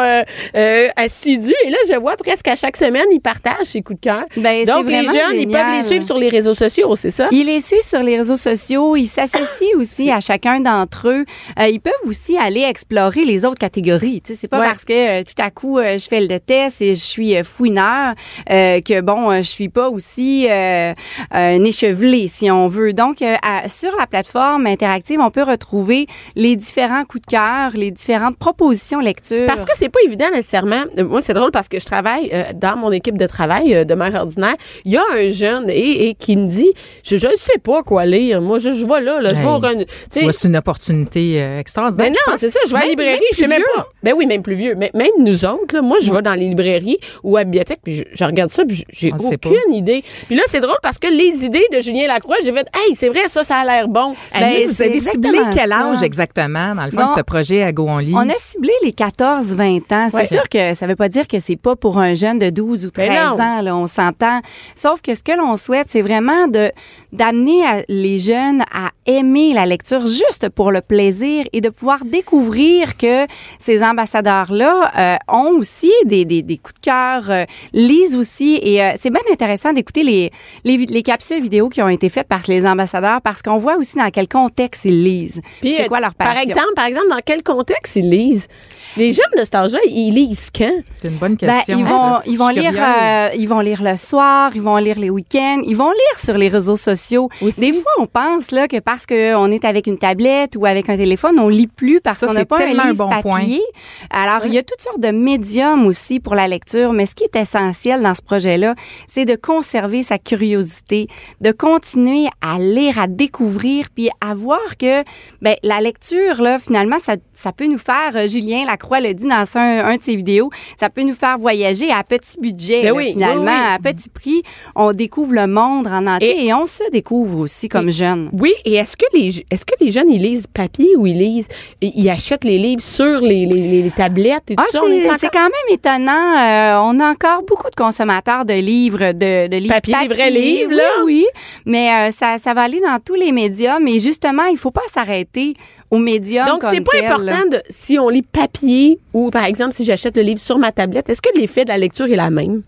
[0.97, 1.55] assidue.
[1.67, 4.25] Et là, je vois presque à chaque semaine, il partage ses coups de cœur.
[4.37, 7.29] Ben, Donc, les jeunes, ils peuvent les suivre sur les réseaux sociaux, c'est ça?
[7.31, 8.97] Ils les suivent sur les réseaux sociaux.
[8.97, 11.25] Ils s'associent aussi à chacun d'entre eux.
[11.59, 14.21] Euh, ils peuvent aussi aller explorer les autres catégories.
[14.23, 14.67] Tu sais, c'est pas Ouais.
[14.67, 18.15] parce que euh, tout à coup euh, je fais le test et je suis fouineur
[18.49, 22.93] que bon, je suis pas aussi un échevelé si on veut.
[22.93, 27.91] Donc à- sur la plateforme interactive, on peut retrouver les différents coups de cœur, les
[27.91, 29.47] différentes propositions lecture.
[29.47, 30.85] Parce que c'est pas évident nécessairement.
[30.97, 34.55] Moi, c'est drôle parce que je travaille dans mon équipe de travail de mère ordinaire.
[34.85, 36.71] Il y a un jeune et, et qui me dit,
[37.05, 38.41] je je sais pas quoi lire.
[38.43, 41.41] Moi, je, je vois là, là, je Hey, vois tu sais, vois, c'est une opportunité
[41.41, 42.11] euh, extraordinaire.
[42.11, 43.87] Ben Je non, c'est ça, je vais à la librairie, je sais plus même pas.
[44.03, 44.75] Ben oui, même plus vieux.
[44.77, 47.81] Mais même nous autres, là, moi, je vais dans les librairies ou à la bibliothèque,
[47.85, 50.03] puis je, je regarde ça, puis j'ai aucune idée.
[50.27, 53.09] Puis là, c'est drôle parce que les idées de Julien Lacroix, j'ai fait, hey, c'est
[53.09, 54.15] vrai, ça, ça a l'air bon.
[54.33, 55.91] Annie, Ben, vous avez ciblé quel ça.
[55.91, 58.13] âge exactement, dans le fond, Bon, de ce projet à Go On Lit?
[58.15, 60.09] On a ciblé les 14-20 ans.
[60.11, 60.27] C'est Ouais.
[60.27, 62.91] sûr que ça veut pas dire que c'est pas pour un jeune de 12 ou
[62.91, 64.41] 13 Ben ans, là, on s'entend.
[64.75, 66.73] Sauf que ce que l'on souhaite, c'est vraiment de
[67.13, 72.97] d'amener les jeunes à aimer la lecture juste pour le plaisir et de pouvoir découvrir
[72.97, 73.27] que
[73.59, 78.59] ces ambassadeurs-là euh, ont aussi des, des, des coups de cœur, euh, lisent aussi.
[78.63, 80.31] Et euh, c'est bien intéressant d'écouter les,
[80.65, 84.09] les, capsules vidéo qui ont été faites par les ambassadeurs parce qu'on voit aussi dans
[84.11, 85.43] quel contexte ils lisent.
[85.61, 86.33] Puis, c'est euh, quoi leur passion?
[86.33, 88.49] Par exemple, par exemple, dans quel contexte ils lisent?
[88.97, 90.83] Les jeunes de cet âge-là, ils lisent quand?
[90.97, 91.79] C'est une bonne Ben, question.
[91.79, 92.23] ils vont, ça.
[92.27, 95.77] ils vont lire, euh, ils vont lire le soir, ils vont lire les week-ends, ils
[95.77, 97.29] vont lire sur les réseaux sociaux.
[97.41, 97.61] Aussi.
[97.61, 100.97] Des fois, on pense là que parce qu'on est avec une tablette ou avec un
[100.97, 103.63] téléphone, on lit plus parce qu'on n'a pas un livre bon papier.
[104.11, 107.25] Alors, il y a toutes sortes de médiums aussi pour la lecture, mais ce qui
[107.25, 108.75] est essentiel dans ce projet-là,
[109.09, 111.09] c'est de conserver sa curiosité,
[111.41, 115.03] de continuer à lire, à découvrir, puis à voir que
[115.41, 119.27] ben, la lecture, là, finalement, ça, ça peut nous faire, euh, Julien Lacroix le dit
[119.27, 122.89] dans un, un de ses vidéos, ça peut nous faire voyager à petit budget, Ben
[122.89, 123.75] là, oui, finalement, oui, oui.
[123.75, 124.43] à petit prix.
[124.75, 128.31] On découvre le monde en entier et, on se découvre aussi comme jeunes.
[128.33, 131.49] Oui, et est-ce que les est-ce que les jeunes ils lisent papier ou ils lisent
[131.81, 134.81] ils achètent les livres sur les, les, les tablettes et tout Ah, ça?
[134.81, 136.13] C'est encore- quand même étonnant.
[136.39, 140.31] Euh, on a encore beaucoup de consommateurs de livres, de, de livres Papier, les vrais
[140.31, 140.83] livres, là.
[141.05, 141.27] Oui, oui.
[141.67, 143.79] Mais euh, ça, ça va aller dans tous les médias.
[143.81, 145.55] Mais justement, il faut pas s'arrêter
[145.91, 146.47] aux médias.
[146.47, 150.23] Donc, c'est pas important de, si on lit papier ou, par exemple, si j'achète le
[150.23, 152.63] livre sur ma tablette, est-ce que l'effet de la lecture est la même?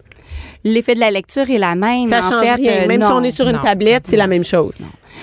[0.64, 2.06] L'effet de la lecture est la même.
[2.06, 2.72] Ça en change fait, rien.
[2.82, 4.72] euh, Même si on est sur une tablette, c'est la même chose.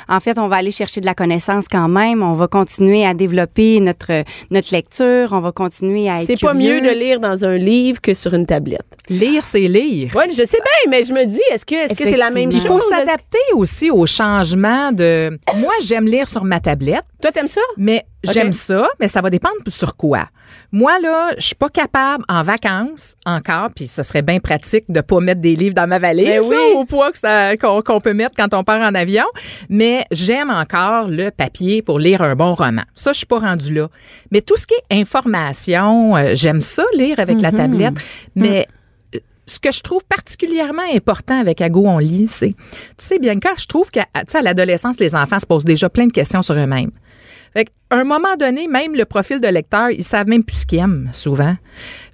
[0.09, 2.21] En fait, on va aller chercher de la connaissance quand même.
[2.23, 5.29] On va continuer à développer notre notre lecture.
[5.31, 6.75] On va continuer à être C'est pas curieux.
[6.75, 8.85] mieux de lire dans un livre que sur une tablette.
[9.09, 10.11] Lire, c'est lire.
[10.15, 12.51] Oui, je sais bien, mais je me dis, est-ce que est-ce que c'est la même
[12.51, 12.67] Il chose?
[12.67, 15.37] faut s'adapter aussi au changement de.
[15.57, 17.61] Moi, j'aime lire sur ma tablette, Toi, t'aimes ça?
[17.77, 20.27] mais j'aime ça, mais ça va dépendre sur quoi.
[20.73, 25.01] Moi, là, je suis pas capable en vacances encore, puis ce serait bien pratique de
[25.01, 26.55] pas mettre des livres dans ma valise, Ben oui.
[26.55, 29.25] là, au poids que ça- qu'on qu'on peut mettre quand on part en avion.
[29.69, 32.83] Mais j'aime encore le papier pour lire un bon roman.
[32.95, 33.89] Ça, je suis pas rendue là.
[34.31, 37.97] Mais tout ce qui est information, euh, j'aime ça lire avec la tablette, Mm.
[38.35, 38.67] mais
[39.15, 42.55] euh, ce que je trouve particulièrement important avec Ago on lit, c'est, tu
[42.97, 44.05] sais bien quand je trouve qu'à
[44.41, 46.91] l'adolescence, les enfants se posent déjà plein de questions sur eux-mêmes.
[47.53, 50.65] Fait qu'à un moment donné, même le profil de lecteur, ils savent même plus ce
[50.65, 51.55] qu'ils aiment, souvent.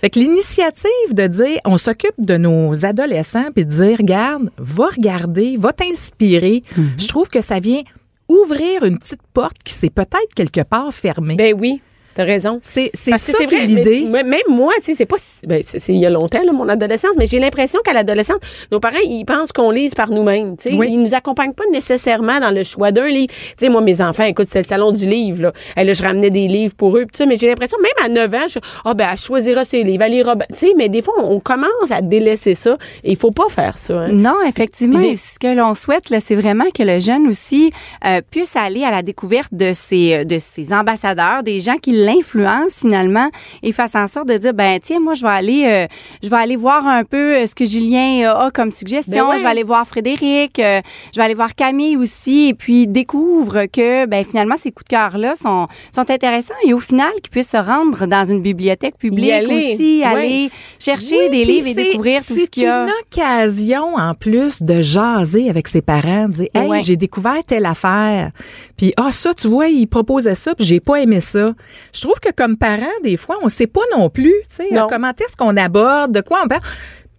[0.02, 4.88] Fait que l'initiative de dire, on s'occupe de nos adolescents puis de dire, regarde, va
[4.88, 6.64] regarder, va t'inspirer.
[6.76, 7.02] Mm-hmm.
[7.02, 7.84] Je trouve que ça vient
[8.30, 11.36] ouvrir une petite porte qui s'est peut-être quelque part fermée.
[11.36, 11.82] Ben oui,
[12.18, 12.60] t'as raison.
[12.64, 14.02] c'est c'est ça c'est l'idée.
[14.24, 16.68] même moi, tu sais, c'est pas, si- ben, c'est il y a longtemps, là, mon
[16.68, 18.40] adolescence, mais j'ai l'impression qu'à l'adolescence,
[18.72, 20.76] nos parents, ils pensent qu'on lise par nous-mêmes, tu sais.
[20.76, 20.88] Oui.
[20.92, 23.34] Ils nous accompagnent pas nécessairement dans le choix d'un livre.
[23.34, 25.54] Tu sais, moi, mes enfants, écoute, c'est le salon du livre, là.
[25.78, 28.10] Et là, je ramenais des livres pour eux, pis ça, mais j'ai l'impression, même à
[28.10, 30.90] 9 ans, je, ah, ben, elle choisira ses livres, elle lira, ben, tu sais, mais
[30.90, 34.08] des fois, on, on commence à délaisser ça, et il faut pas faire ça, hein.
[34.12, 35.00] Non, effectivement.
[35.00, 37.72] Des- ce que l'on souhaite, là, c'est vraiment que le jeune aussi
[38.06, 42.80] euh, puisse aller à la découverte de ses, de ses ambassadeurs, des gens qui l'influencent
[42.80, 43.30] finalement,
[43.64, 45.86] et fasse en sorte de dire, ben tiens, moi, je vais aller, euh,
[46.24, 49.26] je vais aller voir un peu euh, ce que Julien euh, a comme suggestion.
[49.26, 49.38] Ben ouais.
[49.38, 50.82] Je vais aller voir Frédéric, euh,
[51.14, 54.90] je vais aller voir Camille aussi, et puis découvre que, ben finalement, ces coups de
[54.96, 59.32] cœur-là sont, sont intéressants, et au final, qu'ils puissent se rendre dans une bibliothèque publique
[59.32, 59.74] aller.
[59.74, 60.04] aussi, Ouais.
[60.06, 60.50] aller
[60.80, 62.86] chercher Oui, des livres et découvrir tout ce qu'il y a.
[62.88, 66.82] C'est une occasion en plus de jaser avec ses parents, de dire hey Ouais.
[66.82, 68.32] j'ai découvert telle affaire,
[68.78, 71.54] puis ah ça tu vois il proposait ça puis j'ai pas aimé ça.
[71.98, 74.84] Je trouve que comme parents des fois on sait pas non plus, tu sais Non.
[74.84, 76.62] euh, comment est-ce qu'on aborde, de quoi on parle.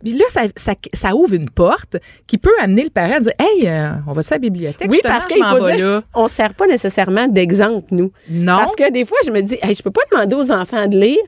[0.05, 1.97] Puis là, ça, ça, ça ouvre une porte
[2.29, 5.01] qui peut amener le parent à dire Hey, euh, on va à la bibliothèque, Oui,
[5.03, 6.03] parce je qu'il m'en faut vais dire, là.
[6.15, 8.13] on sert pas nécessairement d'exemple, nous.
[8.31, 8.59] Non.
[8.59, 10.97] Parce que des fois, je me dis, hey, je peux pas demander aux enfants de
[10.97, 11.19] lire.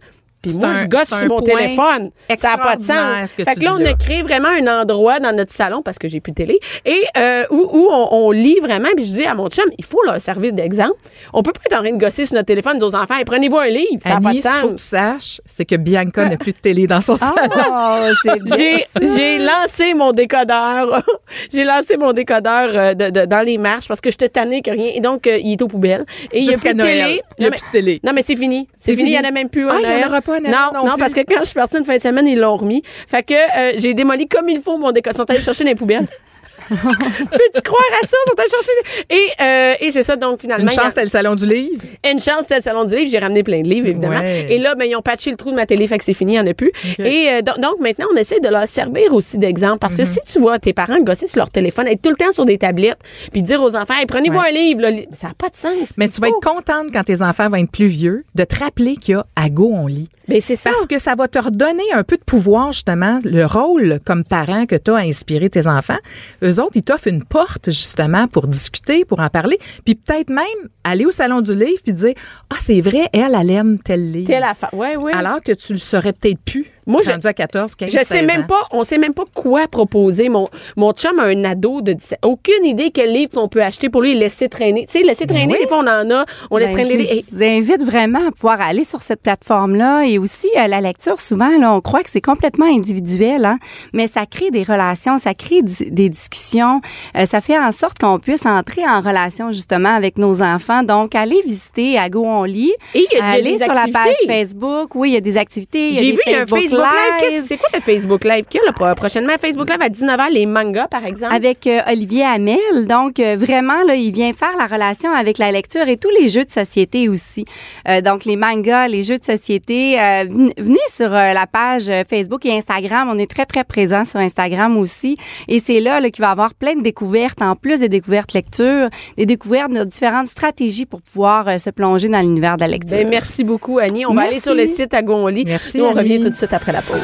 [0.43, 2.11] Puis moi, un- je gosse sur mon téléphone.
[2.39, 3.35] Ça n'a pas de sens.
[3.35, 6.09] que fait que là, on a créé vraiment un endroit dans notre salon, parce que
[6.09, 8.89] j'ai plus de télé, et euh, où, où on, on lit vraiment.
[8.97, 10.95] Puis je dis à mon chum, il faut leur servir d'exemple.
[11.33, 13.15] On peut pas être en train de gosser sur notre téléphone nos enfants.
[13.27, 14.01] Prenez-vous un livre.
[14.03, 14.81] Ça n'a pas de Annie, ce qu'il faut que sens.
[14.81, 17.33] tu saches, c'est que Bianca n'a plus de télé dans son salon.
[17.69, 18.07] Oh.
[18.57, 21.03] J'ai, j'ai lancé mon décodeur.
[21.53, 24.63] j'ai lancé mon décodeur euh, de, de- dans les marches parce que je te tannée
[24.63, 24.91] que rien.
[24.95, 26.05] Et donc, euh, il est aux poubelles.
[26.33, 27.23] Et il y a plus de télé.
[27.39, 28.01] Il y a plus de télé.
[28.05, 28.69] Non, mais c'est fini.
[28.79, 29.11] C'est fini.
[29.11, 29.69] Il y en a même plus.
[29.69, 30.05] Ah, à il y en Noël.
[30.09, 32.39] aura pas Non, non parce que quand je suis partie une fin de semaine, ils
[32.39, 32.83] l'ont remis.
[32.85, 35.15] Fait que euh, j'ai démoli comme il faut mon décodeur.
[35.15, 36.07] Ils sont allés chercher dans les poubelles.
[36.71, 38.17] Peux-tu croire à ça?
[38.27, 38.73] Ils sont allés chercher.
[39.11, 40.63] les- Et, euh, et c'est ça, donc finalement.
[40.65, 41.81] Une y a- chance, c'était le salon du livre.
[42.09, 43.11] une chance, c'était le salon du livre.
[43.11, 44.21] J'ai ramené plein de livres, évidemment.
[44.21, 44.47] Ouais.
[44.51, 46.33] Et là, ben, ils ont patché le trou de ma télé, fait que c'est fini,
[46.35, 46.73] il n'y en a plus.
[46.99, 49.79] Et euh, donc, donc, maintenant, on essaie de leur servir aussi d'exemple.
[49.79, 50.09] Parce que Mhm.
[50.09, 52.59] si tu vois tes parents gosser sur leur téléphone, être tout le temps sur des
[52.59, 52.99] tablettes,
[53.33, 54.49] puis dire aux enfants, hey, prenez-vous Ouais.
[54.49, 54.91] un livre, là.
[55.21, 55.89] ça n'a pas de sens.
[55.97, 58.97] Mais tu vas être contente quand tes enfants vont être plus vieux de te rappeler
[58.97, 60.09] qu'il y a à go on lit.
[60.29, 60.71] Ben, c'est ça.
[60.71, 64.67] Parce que ça va te redonner un peu de pouvoir, justement, le rôle comme parent
[64.67, 65.97] que tu as à inspirer tes enfants.
[66.45, 69.59] Eux autres, ils t'offrent une porte, justement, pour discuter, pour en parler.
[69.85, 70.45] Puis peut-être même
[70.85, 72.15] aller au salon du livre puis dire
[72.51, 74.29] Ah, c'est vrai, elle, elle aime tel livre.
[74.29, 74.73] Telle affaire.
[74.73, 75.13] Ouais, ouais.
[75.13, 76.67] Alors que tu le saurais peut-être plus.
[76.87, 78.47] Moi, je- à 14, 15, Je sais 16 même ans.
[78.49, 80.29] pas, on sait même pas quoi proposer.
[80.29, 82.19] Mon, mon chum a un ado de 17.
[82.25, 84.87] Aucune idée quel livre on peut acheter pour lui laisser traîner.
[84.87, 85.59] Tu sais, laisser traîner, Ben oui.
[85.63, 86.25] des fois, on en a.
[86.51, 87.29] On laisse Ben, traîner je les livres.
[87.33, 91.21] les invite vraiment à pouvoir aller sur cette plateforme-là et aussi euh, la lecture.
[91.21, 93.59] Souvent, là, on croit que c'est complètement individuel, hein,
[93.93, 96.81] mais ça crée des relations, ça crée des discussions,
[97.17, 100.83] Euh, ça fait en sorte qu'on puisse entrer en relation justement avec nos enfants.
[100.83, 104.09] Donc, allez visiter à Go on lit, Et il y a des- sur la page
[104.11, 104.27] activités.
[104.33, 104.95] Facebook.
[104.95, 105.95] Oui, il y a des activités.
[105.95, 107.21] J'ai vu il y a un Facebook Facebook Live?
[107.21, 107.31] Live.
[107.31, 108.45] Qu'est-ce- C'est quoi le Facebook Live?
[108.49, 109.33] Qu'il y a là, prochainement?
[109.41, 111.35] Facebook Live à 19h, les mangas, par exemple?
[111.35, 112.87] avec euh, Olivier Hamel.
[112.89, 116.29] Donc, euh, vraiment, là, il vient faire la relation avec la lecture et tous les
[116.29, 117.45] jeux de société aussi.
[117.89, 120.01] Euh, donc, les mangas, les jeux de société.
[120.01, 123.09] euh, ven- venez sur euh, la page Facebook et Instagram.
[123.13, 125.17] On est très, très présents sur Instagram aussi.
[125.49, 128.33] Et c'est là, là qu'il va y avoir plein de découvertes, en plus des découvertes
[128.33, 132.69] lecture, des découvertes de différentes stratégies pour pouvoir euh, se plonger dans l'univers de la
[132.69, 132.99] lecture.
[132.99, 134.07] Ben, merci beaucoup, Annie.
[134.07, 135.45] On va aller sur le site à Gonly.
[135.47, 135.99] Merci, Nous, on Annie.
[135.99, 136.99] revient tout de suite après la pause.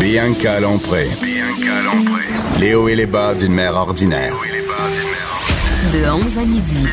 [0.00, 1.06] Bianca Lompré.
[2.58, 4.34] Les hauts et les bas d'une mère ordinaire.
[5.92, 6.86] De 11 à midi.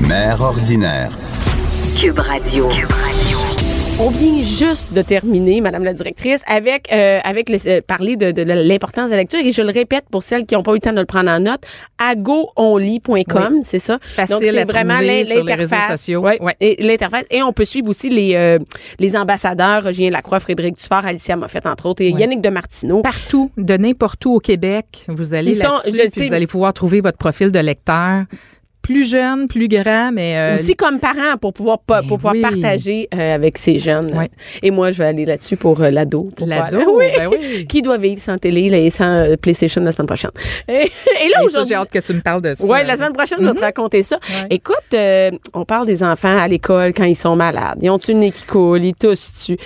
[0.00, 1.10] Mère ordinaire.
[2.00, 2.68] Cube Radio.
[4.00, 8.32] On vient juste de terminer, Madame la directrice, avec euh, avec le, euh, parler de,
[8.32, 10.76] de l'importance de la lecture et je le répète pour celles qui n'ont pas eu
[10.76, 11.60] le temps de le prendre en note,
[11.98, 13.98] agoonly.com, c'est ça?
[14.02, 16.20] Facile Donc c'est vraiment l'interface, sociaux.
[16.22, 16.56] ouais, Ouais.
[16.60, 18.58] et l'interface et on peut suivre aussi les euh,
[18.98, 22.20] les ambassadeurs Julien Lacroix, Frédéric Dufort, Alicia Moffett entre autres et Ouais.
[22.20, 23.02] Yannick de Martineau.
[23.02, 27.52] Partout, de n'importe où au Québec, vous allez là-dessus, vous allez pouvoir trouver votre profil
[27.52, 28.24] de lecteur.
[28.84, 32.42] Plus jeune, plus grand, mais euh, aussi comme parent pour pouvoir Ben pour pouvoir oui.
[32.42, 34.14] partager euh, avec ces jeunes.
[34.14, 34.28] Ouais.
[34.62, 36.30] Et moi je vais aller là-dessus pour euh, l'ado.
[36.36, 37.06] pour L'ado, oui.
[37.16, 37.66] ben oui.
[37.66, 40.32] Qui doit vivre sans télé là, et sans euh, PlayStation la semaine prochaine.
[40.68, 42.64] Et, et là aujourd'hui j'ai hâte que tu me parles de ça.
[42.66, 44.16] Ouais, la semaine prochaine, je vais te raconter ça.
[44.28, 44.34] Mhm.
[44.42, 44.46] Ouais.
[44.50, 47.78] Écoute, euh, on parle des enfants à l'école quand ils sont malades.
[47.80, 48.84] Ils ont-tu le nez qui coule?
[48.84, 49.56] Ils toussent-tu?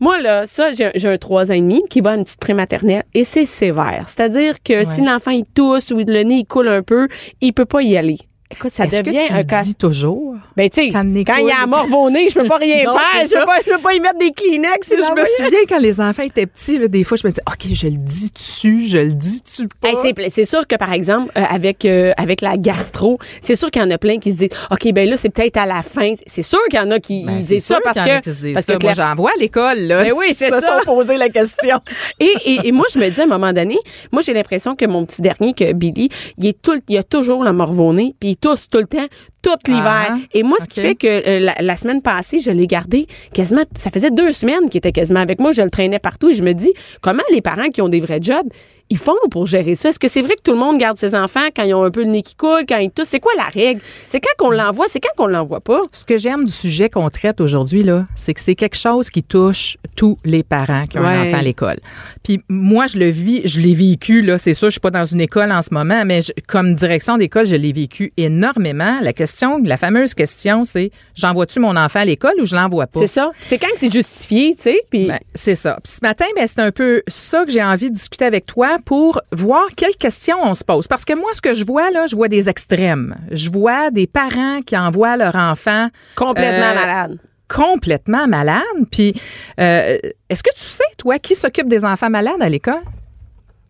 [0.00, 2.40] Moi, là, ça, j'ai j'ai un 3 ans et demi qui va à une petite
[2.40, 4.06] prématernelle et c'est sévère.
[4.08, 7.08] C'est-à-dire que si l'enfant, il tousse ou le nez, il coule un peu,
[7.42, 8.16] il peut pas y aller.
[8.54, 9.62] Écoute, ça devient que tu un cas.
[9.62, 10.34] dis toujours?
[10.56, 12.84] Ben, tu sais, quand il y a un morve au nez, je peux pas rien
[12.84, 13.22] Non, faire.
[13.24, 14.88] Je peux, pas, je peux pas y mettre des Kleenex.
[14.90, 17.72] je me souviens quand les enfants étaient petits, là, des fois, je me disais, OK,
[17.72, 19.88] je le dis dessus, je le dis tu pas?
[19.88, 23.70] Hey, c'est, c'est sûr que par exemple euh, avec euh, avec la gastro, c'est sûr
[23.70, 25.82] qu'il y en a plein qui se disent OK ben là c'est peut-être à la
[25.82, 26.14] fin.
[26.26, 28.66] C'est sûr qu'il y en a qui Ben, disent ça sûr parce que qui parce
[28.66, 28.76] ça.
[28.76, 30.02] que moi j'en vois à l'école là.
[30.04, 30.78] Ben oui, c'est se ça.
[30.80, 31.78] sont posé la question.
[32.20, 33.76] et, et, et moi je me dis à un moment donné,
[34.12, 37.44] moi j'ai l'impression que mon petit dernier que Billy, il est tout il a toujours
[37.44, 39.06] la morve au nez, puis il tousse tout le temps
[39.44, 40.08] tout l'hiver.
[40.10, 43.06] Ah, et moi ce qui fait que euh, la, la semaine passée, je l'ai gardé
[43.32, 46.34] quasiment ça faisait deux semaines qu'il était quasiment avec moi, je le traînais partout et
[46.34, 48.46] je me dis comment les parents qui ont des vrais jobs
[48.90, 49.88] ils font pour gérer ça?
[49.88, 51.90] Est-ce que c'est vrai que tout le monde garde ses enfants quand ils ont un
[51.90, 53.08] peu le nez qui coule, quand ils toussent?
[53.08, 53.80] C'est quoi la règle?
[54.06, 55.80] C'est quand qu'on l'envoie, c'est quand qu'on l'envoie pas?
[55.90, 59.22] Ce que j'aime du sujet qu'on traite aujourd'hui, là, c'est que c'est quelque chose qui
[59.22, 61.78] touche tous les parents qui ont un enfant à l'école.
[62.22, 65.06] Puis moi, je le vis, je l'ai vécu, là, c'est sûr, je suis pas dans
[65.06, 68.98] une école en ce moment, mais je- comme direction d'école, je l'ai vécu énormément.
[69.00, 69.33] La question,
[69.64, 73.00] la fameuse question, c'est j'envoie-tu mon enfant à l'école ou je l'envoie pas?
[73.00, 73.30] C'est ça?
[73.42, 74.80] C'est quand c'est justifié, tu sais?
[74.90, 75.78] Puis Ben, c'est ça.
[75.82, 78.76] Puis ce matin, ben, c'est un peu ça que j'ai envie de discuter avec toi
[78.84, 80.86] pour voir quelles questions on se pose.
[80.86, 83.16] Parce que moi, ce que je vois, là, je vois des extrêmes.
[83.30, 87.18] Je vois des parents qui envoient leur enfant complètement Euh, malade.
[87.48, 88.62] complètement malade.
[88.90, 89.14] Puis,
[89.60, 92.82] euh, est-ce que tu sais, toi, qui s'occupe des enfants malades à l'école?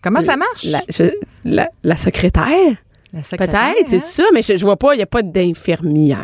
[0.02, 0.64] Comment ça marche?
[0.64, 1.04] La, je-
[1.44, 2.76] la, la secrétaire?
[3.22, 3.98] Peut-être, c'est hein?
[4.00, 6.18] ça, mais je, je vois pas, il n'y a pas d'infirmière.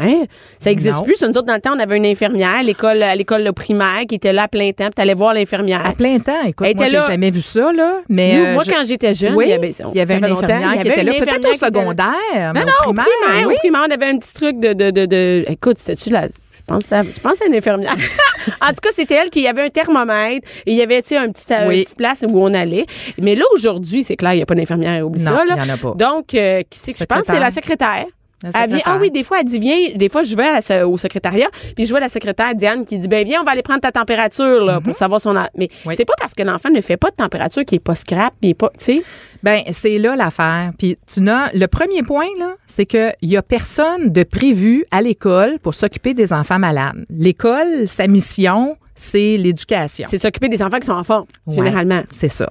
[0.58, 1.04] Ça existe Non.
[1.04, 1.16] plus.
[1.16, 3.52] Ça, Nous autres, dans le temps, on avait une infirmière à l'école, à l'école le
[3.52, 4.88] primaire qui était là à plein temps.
[4.94, 5.86] Tu allais voir l'infirmière.
[5.86, 6.32] À plein temps.
[6.46, 7.98] Écoute, Elle moi, j'ai jamais vu ça, là.
[8.08, 10.16] Mais Nous, euh, moi, je- quand j'étais jeune, oui, il y avait, il y avait
[10.16, 12.12] une infirmière qui était là, peut-être au secondaire.
[12.34, 13.54] mais Non, au non, au primaire, primaire, oui.
[13.54, 16.28] au primaire, on avait un petit truc de, de, de, de- écoute, c'était-tu la,
[16.70, 17.94] pense, à- je pense à une infirmière.
[18.62, 21.16] en tout cas, c'était elle qui avait un thermomètre et il y avait, tu sais,
[21.18, 21.78] un petit, euh, Oui.
[21.78, 22.86] une petite place où on allait.
[23.20, 25.56] Mais là, aujourd'hui, c'est clair, il n'y a pas d'infirmière, oublie Non, ça, là.
[25.56, 25.92] y en a pas.
[25.96, 27.24] Donc, euh, qui c'est que je pense?
[27.26, 28.06] C'est la secrétaire.
[28.54, 30.88] Elle vient- ah oui, des fois, elle dit, viens, des fois, je vais à la-
[30.88, 33.60] au secrétariat, puis je vois la secrétaire Diane qui dit, ben, viens, on va aller
[33.60, 35.68] prendre ta température, là, pour savoir son, a- mais.
[35.84, 35.92] Oui.
[35.94, 38.48] c'est pas parce que l'enfant ne fait pas de température qu'il est pas scrap, il
[38.50, 39.02] est pas, tu sais.
[39.42, 40.72] Ben, c'est là l'affaire.
[40.78, 44.84] Puis tu n'as le premier point là, c'est que il y a personne de prévu
[44.90, 47.04] à l'école pour s'occuper des enfants malades.
[47.08, 50.06] L'école, sa mission, c'est l'éducation.
[50.10, 52.02] C'est s'occuper des enfants qui sont en forme, Ouais, généralement.
[52.10, 52.50] c'est ça.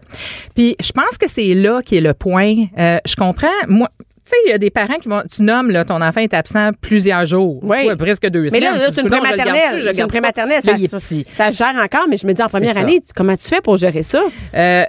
[0.56, 2.56] Puis je pense que c'est là qui est le point.
[2.78, 3.48] Euh, je comprends.
[3.68, 3.88] Moi.
[4.26, 6.36] Tu sais, il y a des parents qui vont, tu nommes, là, ton enfant est
[6.36, 7.60] absent plusieurs jours.
[7.64, 7.84] Oui.
[7.86, 8.64] Toi, presque deux Mais semaines.
[8.64, 9.84] là, là, Tu c'est une prématernelle.
[9.84, 10.62] le C'est une prématernelle.
[10.64, 11.26] Là, Ça, petit.
[11.32, 12.82] ça gère encore, mais je me dis, en première ça.
[12.82, 14.22] année, comment tu fais pour gérer ça?
[14.54, 14.84] Euh,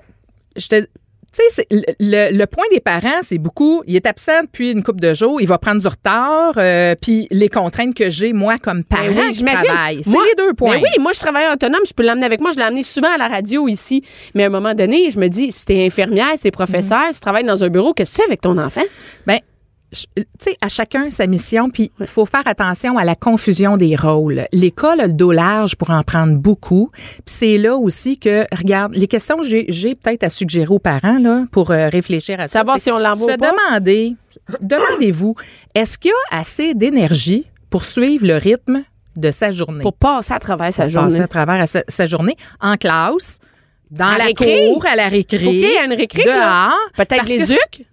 [0.57, 0.87] je te.
[1.33, 3.83] Tu sais, le, le- le point des parents, c'est beaucoup.
[3.87, 5.41] Il est absent depuis une couple de jours.
[5.41, 6.55] Il va prendre du retard.
[6.57, 9.65] euh, puis les contraintes que j'ai moi comme parent Ben oui, qui j'imagine.
[9.65, 10.77] travaille, c'est les deux points.
[10.79, 12.51] Ben oui, moi, je travaille autonome, je peux l'amener avec moi.
[12.53, 14.03] Je l'ai amené souvent à la radio ici.
[14.35, 17.15] Mais à un moment donné, je me dis, si t'es infirmière, si t'es professeur, si
[17.15, 18.83] tu travailles dans un bureau, qu'est-ce que tu fais avec ton enfant?
[19.27, 19.41] Ben, je-
[19.93, 23.97] tu sais, à chacun sa mission, puis il faut faire attention à la confusion des
[23.97, 24.47] rôles.
[24.53, 26.91] L'école a le dos large pour en prendre beaucoup.
[26.93, 31.19] Puis c'est là aussi que, regarde, les questions que j'ai, peut-être à suggérer aux parents
[31.19, 32.61] là, pour euh, réfléchir à ça.
[32.61, 33.51] Savoir si on l'envoie Se ou pas.
[33.53, 34.15] demander,
[34.61, 35.35] demandez-vous,
[35.75, 38.83] est-ce qu'il y a assez d'énergie pour suivre le rythme
[39.17, 39.83] de sa journée?
[39.83, 41.09] Pour passer à travers sa Pour journée.
[41.11, 43.39] passer à travers sa, sa journée en classe,
[43.91, 44.69] dans À la récré?
[44.73, 45.39] cour, à la récré.
[45.39, 46.23] Faut qu'il y ait une récré.
[46.23, 46.73] Dehors.
[46.97, 47.87] Peut-être l'éduc?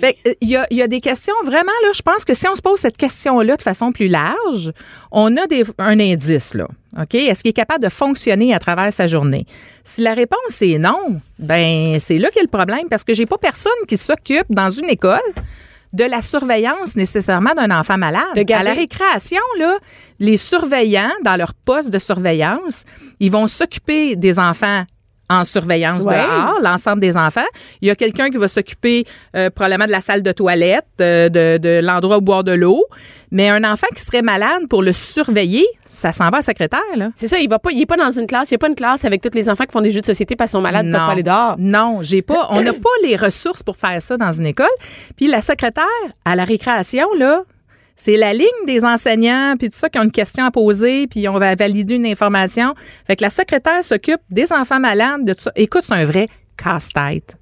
[0.00, 1.90] Fait que, euh, il y a, il y a des questions vraiment là.
[1.94, 4.72] Je pense que si on se pose cette question-là de façon plus large,
[5.10, 6.66] on a des, un indice là.
[7.00, 9.46] Ok, est-ce qu'il est capable de fonctionner à travers sa journée?
[9.84, 13.38] Si la réponse est non, ben c'est là qu'est le problème parce que j'ai pas
[13.38, 15.20] personne qui s'occupe dans une école
[15.92, 18.22] de la surveillance nécessairement d'un enfant malade.
[18.34, 19.78] De À la récréation, là,
[20.18, 22.84] les surveillants, dans leur poste de surveillance,
[23.20, 24.84] ils vont s'occuper des enfants
[25.30, 26.14] en surveillance Ouais.
[26.16, 27.40] dehors, l'ensemble des enfants.
[27.82, 29.04] Il y a quelqu'un qui va s'occuper
[29.36, 32.84] euh, probablement de la salle de toilette, euh, de, de l'endroit où boire de l'eau.
[33.30, 36.80] Mais un enfant qui serait malade pour le surveiller, ça s'en va à la secrétaire,
[36.96, 37.10] là.
[37.14, 38.68] C'est ça, il va pas, il est pas dans une classe, il y a pas
[38.68, 40.62] une classe avec tous les enfants qui font des jeux de société parce qu'ils sont
[40.62, 41.56] malades, peuvent pas aller dehors.
[41.58, 42.46] Non, j'ai pas.
[42.50, 44.66] On n'a pas les ressources pour faire ça dans une école.
[45.16, 45.84] Puis la secrétaire
[46.24, 47.42] à la récréation là,
[48.00, 51.28] c'est la ligne des enseignants puis tout ça qui ont une question à poser puis
[51.28, 52.72] on va valider une information.
[53.06, 55.52] Fait que la secrétaire s'occupe des enfants malades de tout ça.
[55.56, 57.36] Écoute, c'est un vrai casse-tête.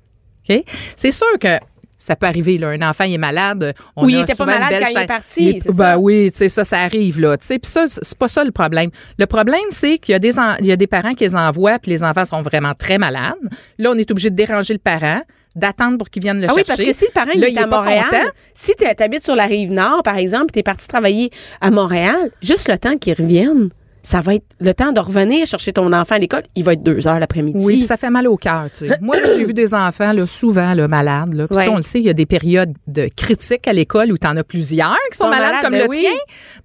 [0.49, 0.65] OK?
[0.97, 1.59] C'est sûr que
[1.99, 2.69] ça peut arriver, là.
[2.69, 3.75] Un enfant, il est malade.
[3.97, 5.99] On Ou il était pas malade quand il est parti, Il est- c'est ben ça.
[5.99, 7.37] oui, tu sais, ça, ça arrive, là.
[7.37, 8.91] Tu sais, puis ça, c'est pas ça le problème.
[9.19, 11.35] Le problème, c'est qu'il y a des, en- il y a des parents qui les
[11.35, 13.35] envoient, puis les enfants sont vraiment très malades.
[13.79, 15.21] Là, on est obligé de déranger le parent,
[15.57, 17.67] d'attendre pour qu'il vienne le Ah oui, parce que si le parent il est, à
[17.67, 18.31] Montréal, content.
[18.55, 21.31] si tu habites sur la rive nord, par exemple, tu es parti travailler
[21.61, 23.71] à Montréal, juste le temps qu'il revienne,
[24.07, 26.83] ça va être le temps de revenir chercher ton enfant à l'école, il va être
[26.85, 27.59] deux heures l'après-midi.
[27.61, 28.95] Oui, puis ça fait mal au cœur, tu sais.
[29.01, 31.49] Moi, là, j'ai vu des enfants, là, souvent, là, malades, là.
[31.49, 34.13] Puis, tu sais, on le sait, il y a des périodes de critiques à l'école
[34.13, 36.01] où t'en as plusieurs qui sont, Sont malades, malades, comme ben le oui.
[36.03, 36.13] tien.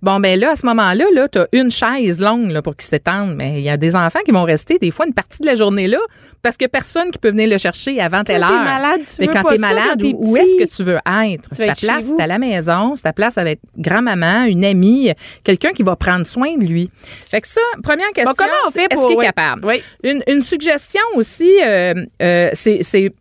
[0.04, 3.34] Bon, ben là, à ce moment-là, là, t'as une chaise longue, là, pour qu'ils s'étendent.
[3.36, 5.56] Mais il y a des enfants qui vont rester, des fois, une partie de la
[5.56, 5.98] journée là,
[6.44, 8.64] parce que personne qui peut venir le chercher avant telle t'es heure.
[8.64, 11.50] malade, tu Mais veux quand t'es malade, quand t'es où, est-ce que tu veux être?
[11.50, 15.12] Tu Ta place, c'est à la maison, c'est ta place avec grand-maman, une amie,
[15.44, 16.90] quelqu'un qui va prendre soin de lui.
[17.32, 19.26] Fait que ça, première question, comment on fait c'est, est-ce pour- qu'il est oui.
[19.26, 19.66] capable?
[19.66, 19.82] Oui.
[20.04, 23.14] Une, une suggestion aussi, euh, euh, c'est, c'est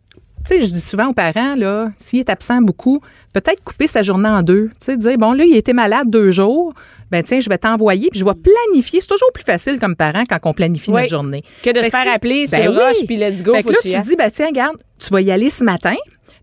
[0.45, 2.99] tu sais, je dis souvent aux parents, là, s'il est absent beaucoup,
[3.31, 4.69] peut-être couper sa journée en deux.
[4.79, 6.73] Tu sais, dire, bon, là, il était malade deux jours,
[7.11, 9.01] ben tiens, je vais t'envoyer, puis je vais planifier.
[9.01, 11.01] C'est toujours plus facile comme parent quand on planifie Oui.
[11.01, 11.43] notre journée.
[11.63, 12.77] Que de Fait se faire si- appeler ben sur oui.
[12.79, 14.03] Roche, puis let's go, Fait que là, tu y tu ailles.
[14.03, 15.95] dis, ben tiens, regarde, tu vas y aller ce matin,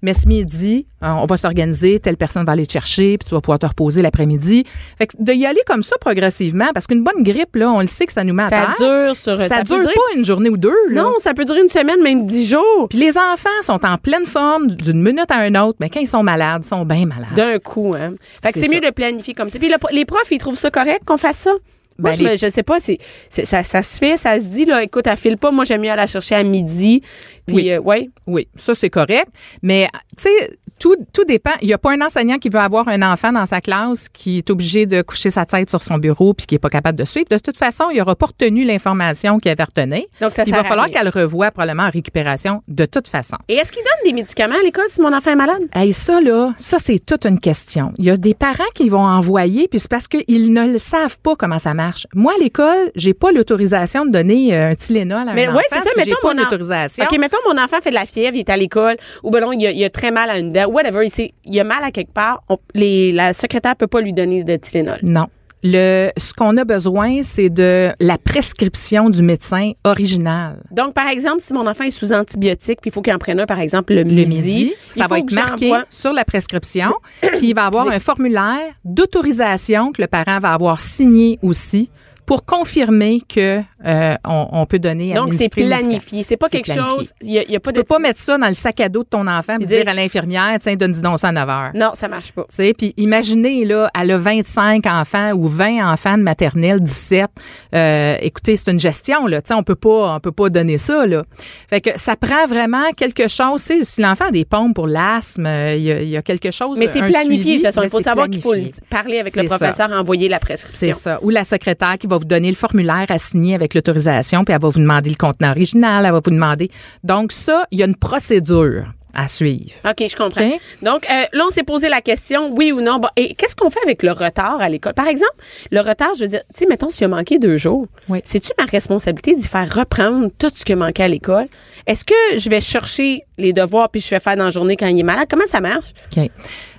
[0.02, 3.34] mais ce midi, euh, on va s'organiser, telle personne va aller te chercher, puis tu
[3.34, 4.64] vas pouvoir te reposer l'après-midi.
[4.98, 7.86] Fait que de y aller comme ça progressivement, parce qu'une bonne grippe, là, on le
[7.86, 8.74] sait que ça nous met à Ça terre.
[8.78, 11.02] dure sur Ça, peut dure durer- pas une journée ou deux, là.
[11.02, 12.86] Non, ça peut durer une semaine, même dix jours.
[12.90, 16.08] Puis les enfants sont en pleine forme d'une minute à une autre, mais quand ils
[16.08, 17.34] sont malades, ils sont bien malades.
[17.36, 18.14] D'un coup, hein.
[18.42, 18.88] Fait que C'est mieux ça.
[18.90, 19.58] de planifier comme ça.
[19.58, 21.50] Puis le- les profs, ils trouvent ça correct qu'on fasse ça?
[21.98, 22.98] Moi, Ben, je, me- les- je sais pas, c'est,
[23.30, 25.90] ça, ça se fait, ça se dit, là, écoute, elle file pas, moi, j'aime mieux
[25.90, 27.02] aller la chercher à midi.
[27.46, 27.70] Puis, Oui.
[27.72, 28.08] euh, ouais.
[28.26, 29.26] Oui, ça c'est correct,
[29.62, 31.50] mais tu sais tout, tout dépend.
[31.60, 34.38] Il n'y a pas un enseignant qui veut avoir un enfant dans sa classe qui
[34.38, 37.04] est obligé de coucher sa tête sur son bureau puis qui est pas capable de
[37.04, 37.26] suivre.
[37.30, 40.04] De toute façon, il n'aura pas retenu l'information qu'il avait retenue.
[40.20, 43.36] Donc, ça Il va falloir qu'elle revoie probablement en récupération de toute façon.
[43.48, 45.62] Et est-ce qu'ils donnent des médicaments à l'école si mon enfant est malade?
[45.74, 47.92] Hey, ça, là, ça, c'est toute une question.
[47.98, 51.18] Il y a des parents qui vont envoyer, puis c'est parce qu'ils ne le savent
[51.18, 51.87] pas comment ça marche.
[52.14, 55.62] Moi, à l'école, j'ai pas l'autorisation de donner euh, un Tylenol à Mais un ouais,
[55.70, 57.04] enfant c'est ça, si j'ai mettons pas mon l'autorisation.
[57.04, 59.52] OK, mettons, mon enfant fait de la fièvre, il est à l'école, ou ben non,
[59.52, 61.82] il a, il a très mal à une dent, whatever, il, sait- il a mal
[61.84, 64.98] à quelque part, on- les, la secrétaire peut pas lui donner de Tylenol.
[65.02, 65.26] Non.
[65.64, 70.62] Le, ce qu'on a besoin, c'est de la prescription du médecin original.
[70.70, 73.40] Donc, par exemple, si mon enfant est sous antibiotiques, puis il faut qu'il en prenne
[73.40, 76.92] un, par exemple, le, Le midi, ça va être marqué sur la prescription.
[77.20, 81.90] puis il va avoir un formulaire d'autorisation que le parent va avoir signé aussi
[82.28, 86.22] pour confirmer que euh, on, on peut donner Donc, c'est planifié.
[86.24, 86.96] C'est pas C'est quelque planifié.
[86.98, 87.12] chose.
[87.22, 87.80] Il y a, y a pas Tu de.
[87.80, 89.88] peux pas mettre ça dans le sac à dos de ton enfant et dire dire-
[89.88, 91.70] à l'infirmière, tiens, donne-y donc ça à 9 heures.
[91.74, 92.44] Non, ça marche pas.
[92.54, 97.30] Tu puis imaginez, là, elle a 25 enfants ou 20 enfants de maternelle, 17.
[97.74, 99.40] Euh, écoutez, c'est une gestion, là.
[99.40, 101.22] Tu on peut pas, on peut pas donner ça, là.
[101.70, 103.62] Fait que ça prend vraiment quelque chose.
[103.64, 106.50] Tu sais, si l'enfant a des pompes pour l'asthme, euh, il y, y a quelque
[106.50, 106.78] chose.
[106.78, 107.82] Mais c'est planifié, de toute façon.
[107.84, 108.54] Il faut c'est savoir qu'il faut
[108.90, 109.56] parler avec le C'est ça.
[109.58, 110.92] professeur, envoyer la C'est prescription.
[110.92, 111.18] ça.
[111.22, 114.60] Ou la secrétaire qui va vous donner le formulaire à signer avec l'autorisation, puis elle
[114.60, 116.70] va vous demander le contenant original, elle va vous demander.
[117.04, 119.72] Donc ça, il y a une procédure à suivre.
[119.88, 120.48] OK, je comprends.
[120.82, 122.98] Donc, euh, là, on s'est posé la question, oui ou non.
[123.00, 124.92] Bon, et qu'est-ce qu'on fait avec le retard à l'école?
[124.94, 125.32] Par exemple,
[125.72, 128.20] le retard, je veux dire, tu sais, mettons, s'il a manqué deux jours, Oui.
[128.24, 131.46] c'est-tu ma responsabilité d'y faire reprendre tout ce qui a manqué à l'école?
[131.86, 134.86] Est-ce que je vais chercher les devoirs puis je vais faire dans la journée quand
[134.86, 135.26] il est malade?
[135.28, 135.92] Comment ça marche?
[136.16, 136.30] OK.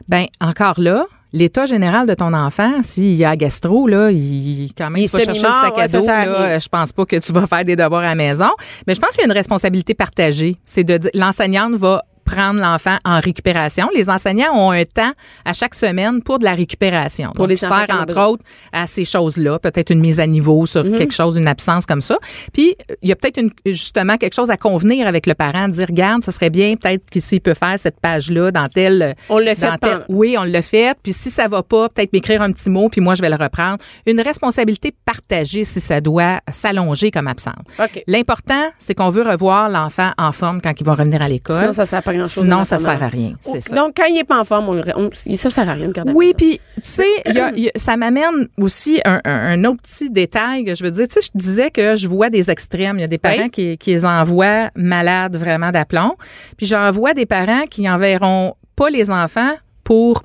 [0.08, 4.90] Ben encore là, l'état général de ton enfant, s'il y a gastro, là, il quand
[4.90, 6.06] même Il va chercher le sac à dos.
[6.06, 8.50] là, je pense pas que tu vas faire des devoirs à la maison.
[8.88, 10.58] Mais je pense qu'il y a une responsabilité partagée.
[10.66, 13.90] C'est de dire l'enseignante va prendre l'enfant en récupération.
[13.96, 15.12] Les enseignants ont un temps
[15.46, 17.32] à chaque semaine pour de la récupération.
[17.32, 17.72] Pour Donc, les ont
[18.02, 20.98] entre autres à ces choses-là, peut-être une mise à niveau sur Mhm.
[20.98, 22.18] quelque chose, une absence comme ça.
[22.54, 26.24] Puis il y a peut-être justement quelque chose à convenir avec le parent, dire regarde,
[26.24, 29.70] ça serait bien peut-être que s'il peut faire cette page-là dans tel On l'a fait
[30.10, 30.96] oui, on l'a fait.
[31.02, 33.36] Puis si ça va pas, peut-être m'écrire un petit mot, puis moi je vais le
[33.36, 33.78] reprendre.
[34.06, 37.56] Une responsabilité partagée si ça doit s'allonger comme absence.
[37.80, 38.04] OK.
[38.08, 41.74] L'important, c'est qu'on veut revoir l'enfant en forme quand il va revenir à l'école.
[41.74, 42.44] Ça pas grand-chose.
[42.44, 43.34] Sinon, ça sert à rien.
[43.42, 43.76] C'est ça.
[43.76, 46.12] Donc, quand il est pas en forme, on on- ça sert à rien de garder
[46.14, 49.60] Oui, puis tu sais, il y a- il y a- ça m'amène aussi un, un-
[49.62, 51.08] un autre petit détail que je veux dire.
[51.08, 52.98] Tu sais, je disais que je vois des extrêmes.
[52.98, 53.50] Il y a des parents Oui.
[53.50, 56.16] qui, qui les envoient malades vraiment d'aplomb.
[56.58, 59.54] Puis j'en vois des parents qui enverront pas les enfants
[59.84, 60.24] pour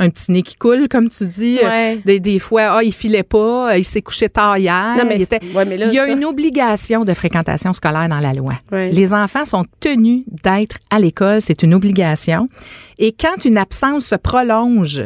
[0.00, 1.58] un petit nez qui coule, comme tu dis.
[1.62, 1.96] Ouais.
[1.98, 4.94] Euh, Des, des fois, ah, il filait pas, il s'est couché tard hier.
[4.98, 7.72] Non, mais il, c'est- ouais, mais là, il y a ça- une obligation de fréquentation
[7.72, 8.54] scolaire dans la loi.
[8.72, 8.90] Ouais.
[8.90, 12.48] Les enfants sont tenus d'être à l'école, c'est une obligation.
[12.98, 15.02] Et quand une absence se prolonge,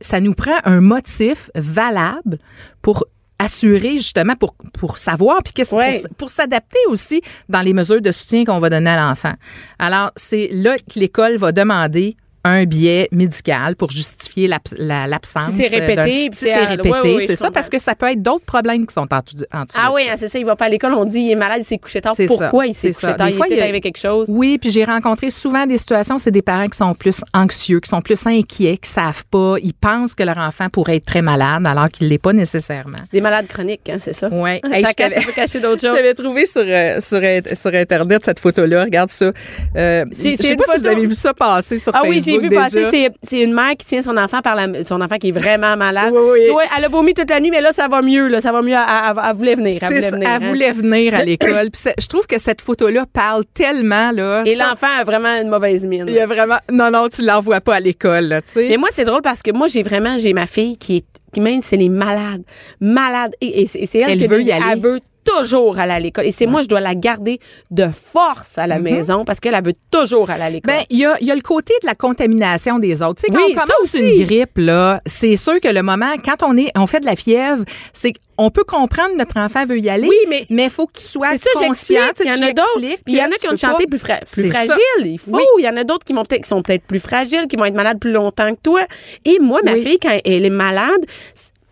[0.00, 2.38] ça nous prend un motif valable
[2.82, 3.04] pour
[3.40, 6.00] assurer justement pour pour savoir puis qu'est-ce Ouais.
[6.00, 9.34] pour, pour s'adapter aussi dans les mesures de soutien qu'on va donner à l'enfant.
[9.78, 12.16] Alors c'est là que l'école va demander
[12.48, 15.52] un biais médical pour justifier l'ab- la- l'absence.
[15.52, 18.86] Si c'est répété, si c'est répété, c'est ça, parce que ça peut être d'autres problèmes
[18.86, 19.44] qui sont en dessous.
[19.76, 20.38] Ah oui, hein, c'est ça.
[20.38, 22.14] Il va pas à l'école, on dit il est malade, il s'est couché tard.
[22.26, 23.14] Pourquoi ça, il s'est couché ça.
[23.14, 23.26] tard?
[23.26, 24.26] Des il fois, était il arrivé quelque chose.
[24.30, 27.88] Oui, puis j'ai rencontré souvent des situations, c'est des parents qui sont plus anxieux, qui
[27.88, 31.66] sont plus inquiets, qui savent pas, ils pensent que leur enfant pourrait être très malade
[31.66, 32.96] alors qu'il l'est pas nécessairement.
[33.12, 34.28] Des malades chroniques, hein, c'est ça?
[34.28, 34.60] Ouais.
[34.68, 35.94] Ça Hey, cache, peut cacher d'autres choses.
[35.96, 37.20] J'avais trouvé sur, euh, sur,
[37.56, 38.84] sur Internet cette photo-là.
[38.84, 39.32] Regarde ça.
[39.76, 40.78] Euh, je sais pas si photo.
[40.80, 42.62] vous avez vu ça passer sur Ah Facebook oui, j'ai vu déjà.
[42.62, 43.08] passer.
[43.22, 46.12] C'est, une mère qui tient son enfant par la, son enfant qui est vraiment malade.
[46.14, 46.50] Oui, oui.
[46.54, 48.40] Ouais, elle a vomi toute la nuit, mais là, ça va mieux, là.
[48.40, 48.72] Ça va mieux.
[48.74, 48.78] Elle,
[49.10, 49.78] elle- elle voulait venir.
[49.82, 50.28] Elle voulait ça, venir.
[50.28, 50.48] elle hein.
[50.48, 51.70] voulait venir à l'école.
[51.70, 54.42] Puis je trouve que cette photo-là parle tellement là.
[54.46, 56.06] Et Ça- l'enfant a vraiment une mauvaise mine.
[56.08, 58.40] il a vraiment non non, tu l'envoies pas à l'école.
[58.56, 61.40] Mais moi, c'est drôle parce que moi, j'ai vraiment, j'ai ma fille qui est, qui
[61.40, 62.42] même, c'est les malades.
[62.80, 63.32] Malades.
[63.40, 64.64] Et, et c'est et c'est elle, Elle qui veut y aller.
[64.72, 65.00] Elle veut
[65.36, 66.26] toujours aller à l'école.
[66.26, 67.38] Et c'est moi, je dois la garder
[67.70, 70.74] de force à la maison parce qu'elle, elle veut toujours aller à l'école.
[70.74, 70.78] Mm-hmm.
[70.78, 73.22] Ben, il y a, y a le côté de la contamination des autres.
[73.22, 76.42] Tu sais, quand Oui, on commence une grippe, là, c'est sûr que le moment, quand
[76.42, 79.80] on est, on fait de la fièvre, c'est on peut comprendre que notre enfant veut
[79.80, 80.06] y aller.
[80.06, 82.02] Oui, mais- il faut que tu sois c'est ça, conscient.
[82.20, 82.98] Il y en a d'autres.
[83.08, 84.64] il y en a qui ont une santé plus, fra- plus ça.
[84.64, 84.76] fragile.
[85.06, 85.32] Il faut.
[85.32, 85.42] Oui.
[85.58, 87.64] Il y en a d'autres qui, vont peut-être- qui sont peut-être plus fragiles, qui vont
[87.64, 88.82] être malades plus longtemps que toi.
[89.24, 89.82] Et moi, ma Oui.
[89.84, 91.04] fille, quand elle est malade,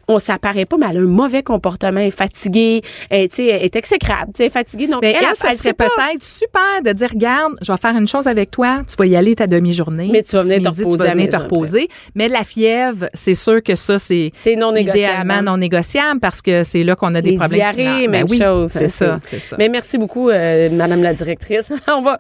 [0.09, 3.46] on s'apparaît pas, mais elle a un mauvais comportement, elle est fatiguée, elle, tu sais,
[3.46, 4.86] elle est exécrable, elle est fatiguée.
[4.86, 7.96] Donc, Mais elle, elle, elle, ça serait peut-être super de dire, regarde, je vais faire
[7.96, 10.09] une chose avec toi, tu vas y aller ta demi-journée.
[10.12, 11.88] Mais tu vas venir te reposer Tu vas venir te reposer.
[12.14, 14.98] Mais la fièvre, c'est sûr que ça, c'est non négociable.
[14.98, 17.61] idéalement non négociable parce que c'est là qu'on a des Les problèmes.
[17.74, 18.70] diarrhées, même Ben oui, chose.
[18.72, 19.57] C'est hein, ça, c'est ça.
[19.59, 21.72] Mais merci beaucoup, euh, Madame la directrice.
[21.88, 22.18] on va,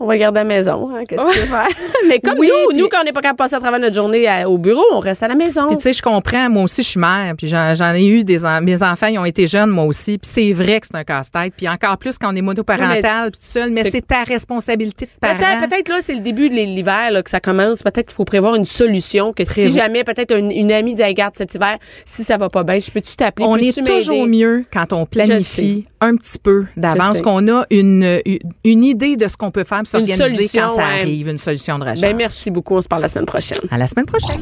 [0.00, 0.90] on va garder à la maison.
[0.94, 1.66] Hein, qu'est-ce que tu veux faire?
[2.08, 3.94] Mais comme Oui, nous, nous, quand on n'est pas capable de passer à travers notre
[3.94, 5.68] journée à- au bureau, on reste à la maison.
[5.68, 6.48] Puis tu sais, je comprends.
[6.50, 7.27] Moi aussi, je suis mère.
[7.36, 10.18] Puis j'en ai eu des en- mes enfants, ils ont été jeunes, moi aussi.
[10.18, 11.52] Puis c'est vrai que c'est un casse-tête.
[11.56, 13.70] Puis encore plus quand on est monoparental, puis tout seul.
[13.70, 15.36] Mais c'est- ta responsabilité de parent.
[15.36, 17.82] Peut-être, peut-être là, c'est le début de l'hiver là, que ça commence.
[17.82, 19.32] Peut-être qu'il faut prévoir une solution.
[19.32, 22.48] Que si jamais peut-être une, une amie dit, Hey, regarde cet hiver, si ça va
[22.48, 23.46] pas bien, je peux-tu t'appeler?
[23.46, 28.38] On est toujours mieux quand on planifie un petit peu d'avance, qu'on a une, une,
[28.64, 31.00] une idée de ce qu'on peut faire s'organiser solution, quand ça ouais.
[31.00, 32.00] arrive, une solution de recherche.
[32.00, 32.76] Ben merci beaucoup.
[32.76, 33.58] On se parle la semaine prochaine.
[33.70, 34.40] À la semaine prochaine.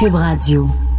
[0.00, 0.89] Cube Radio.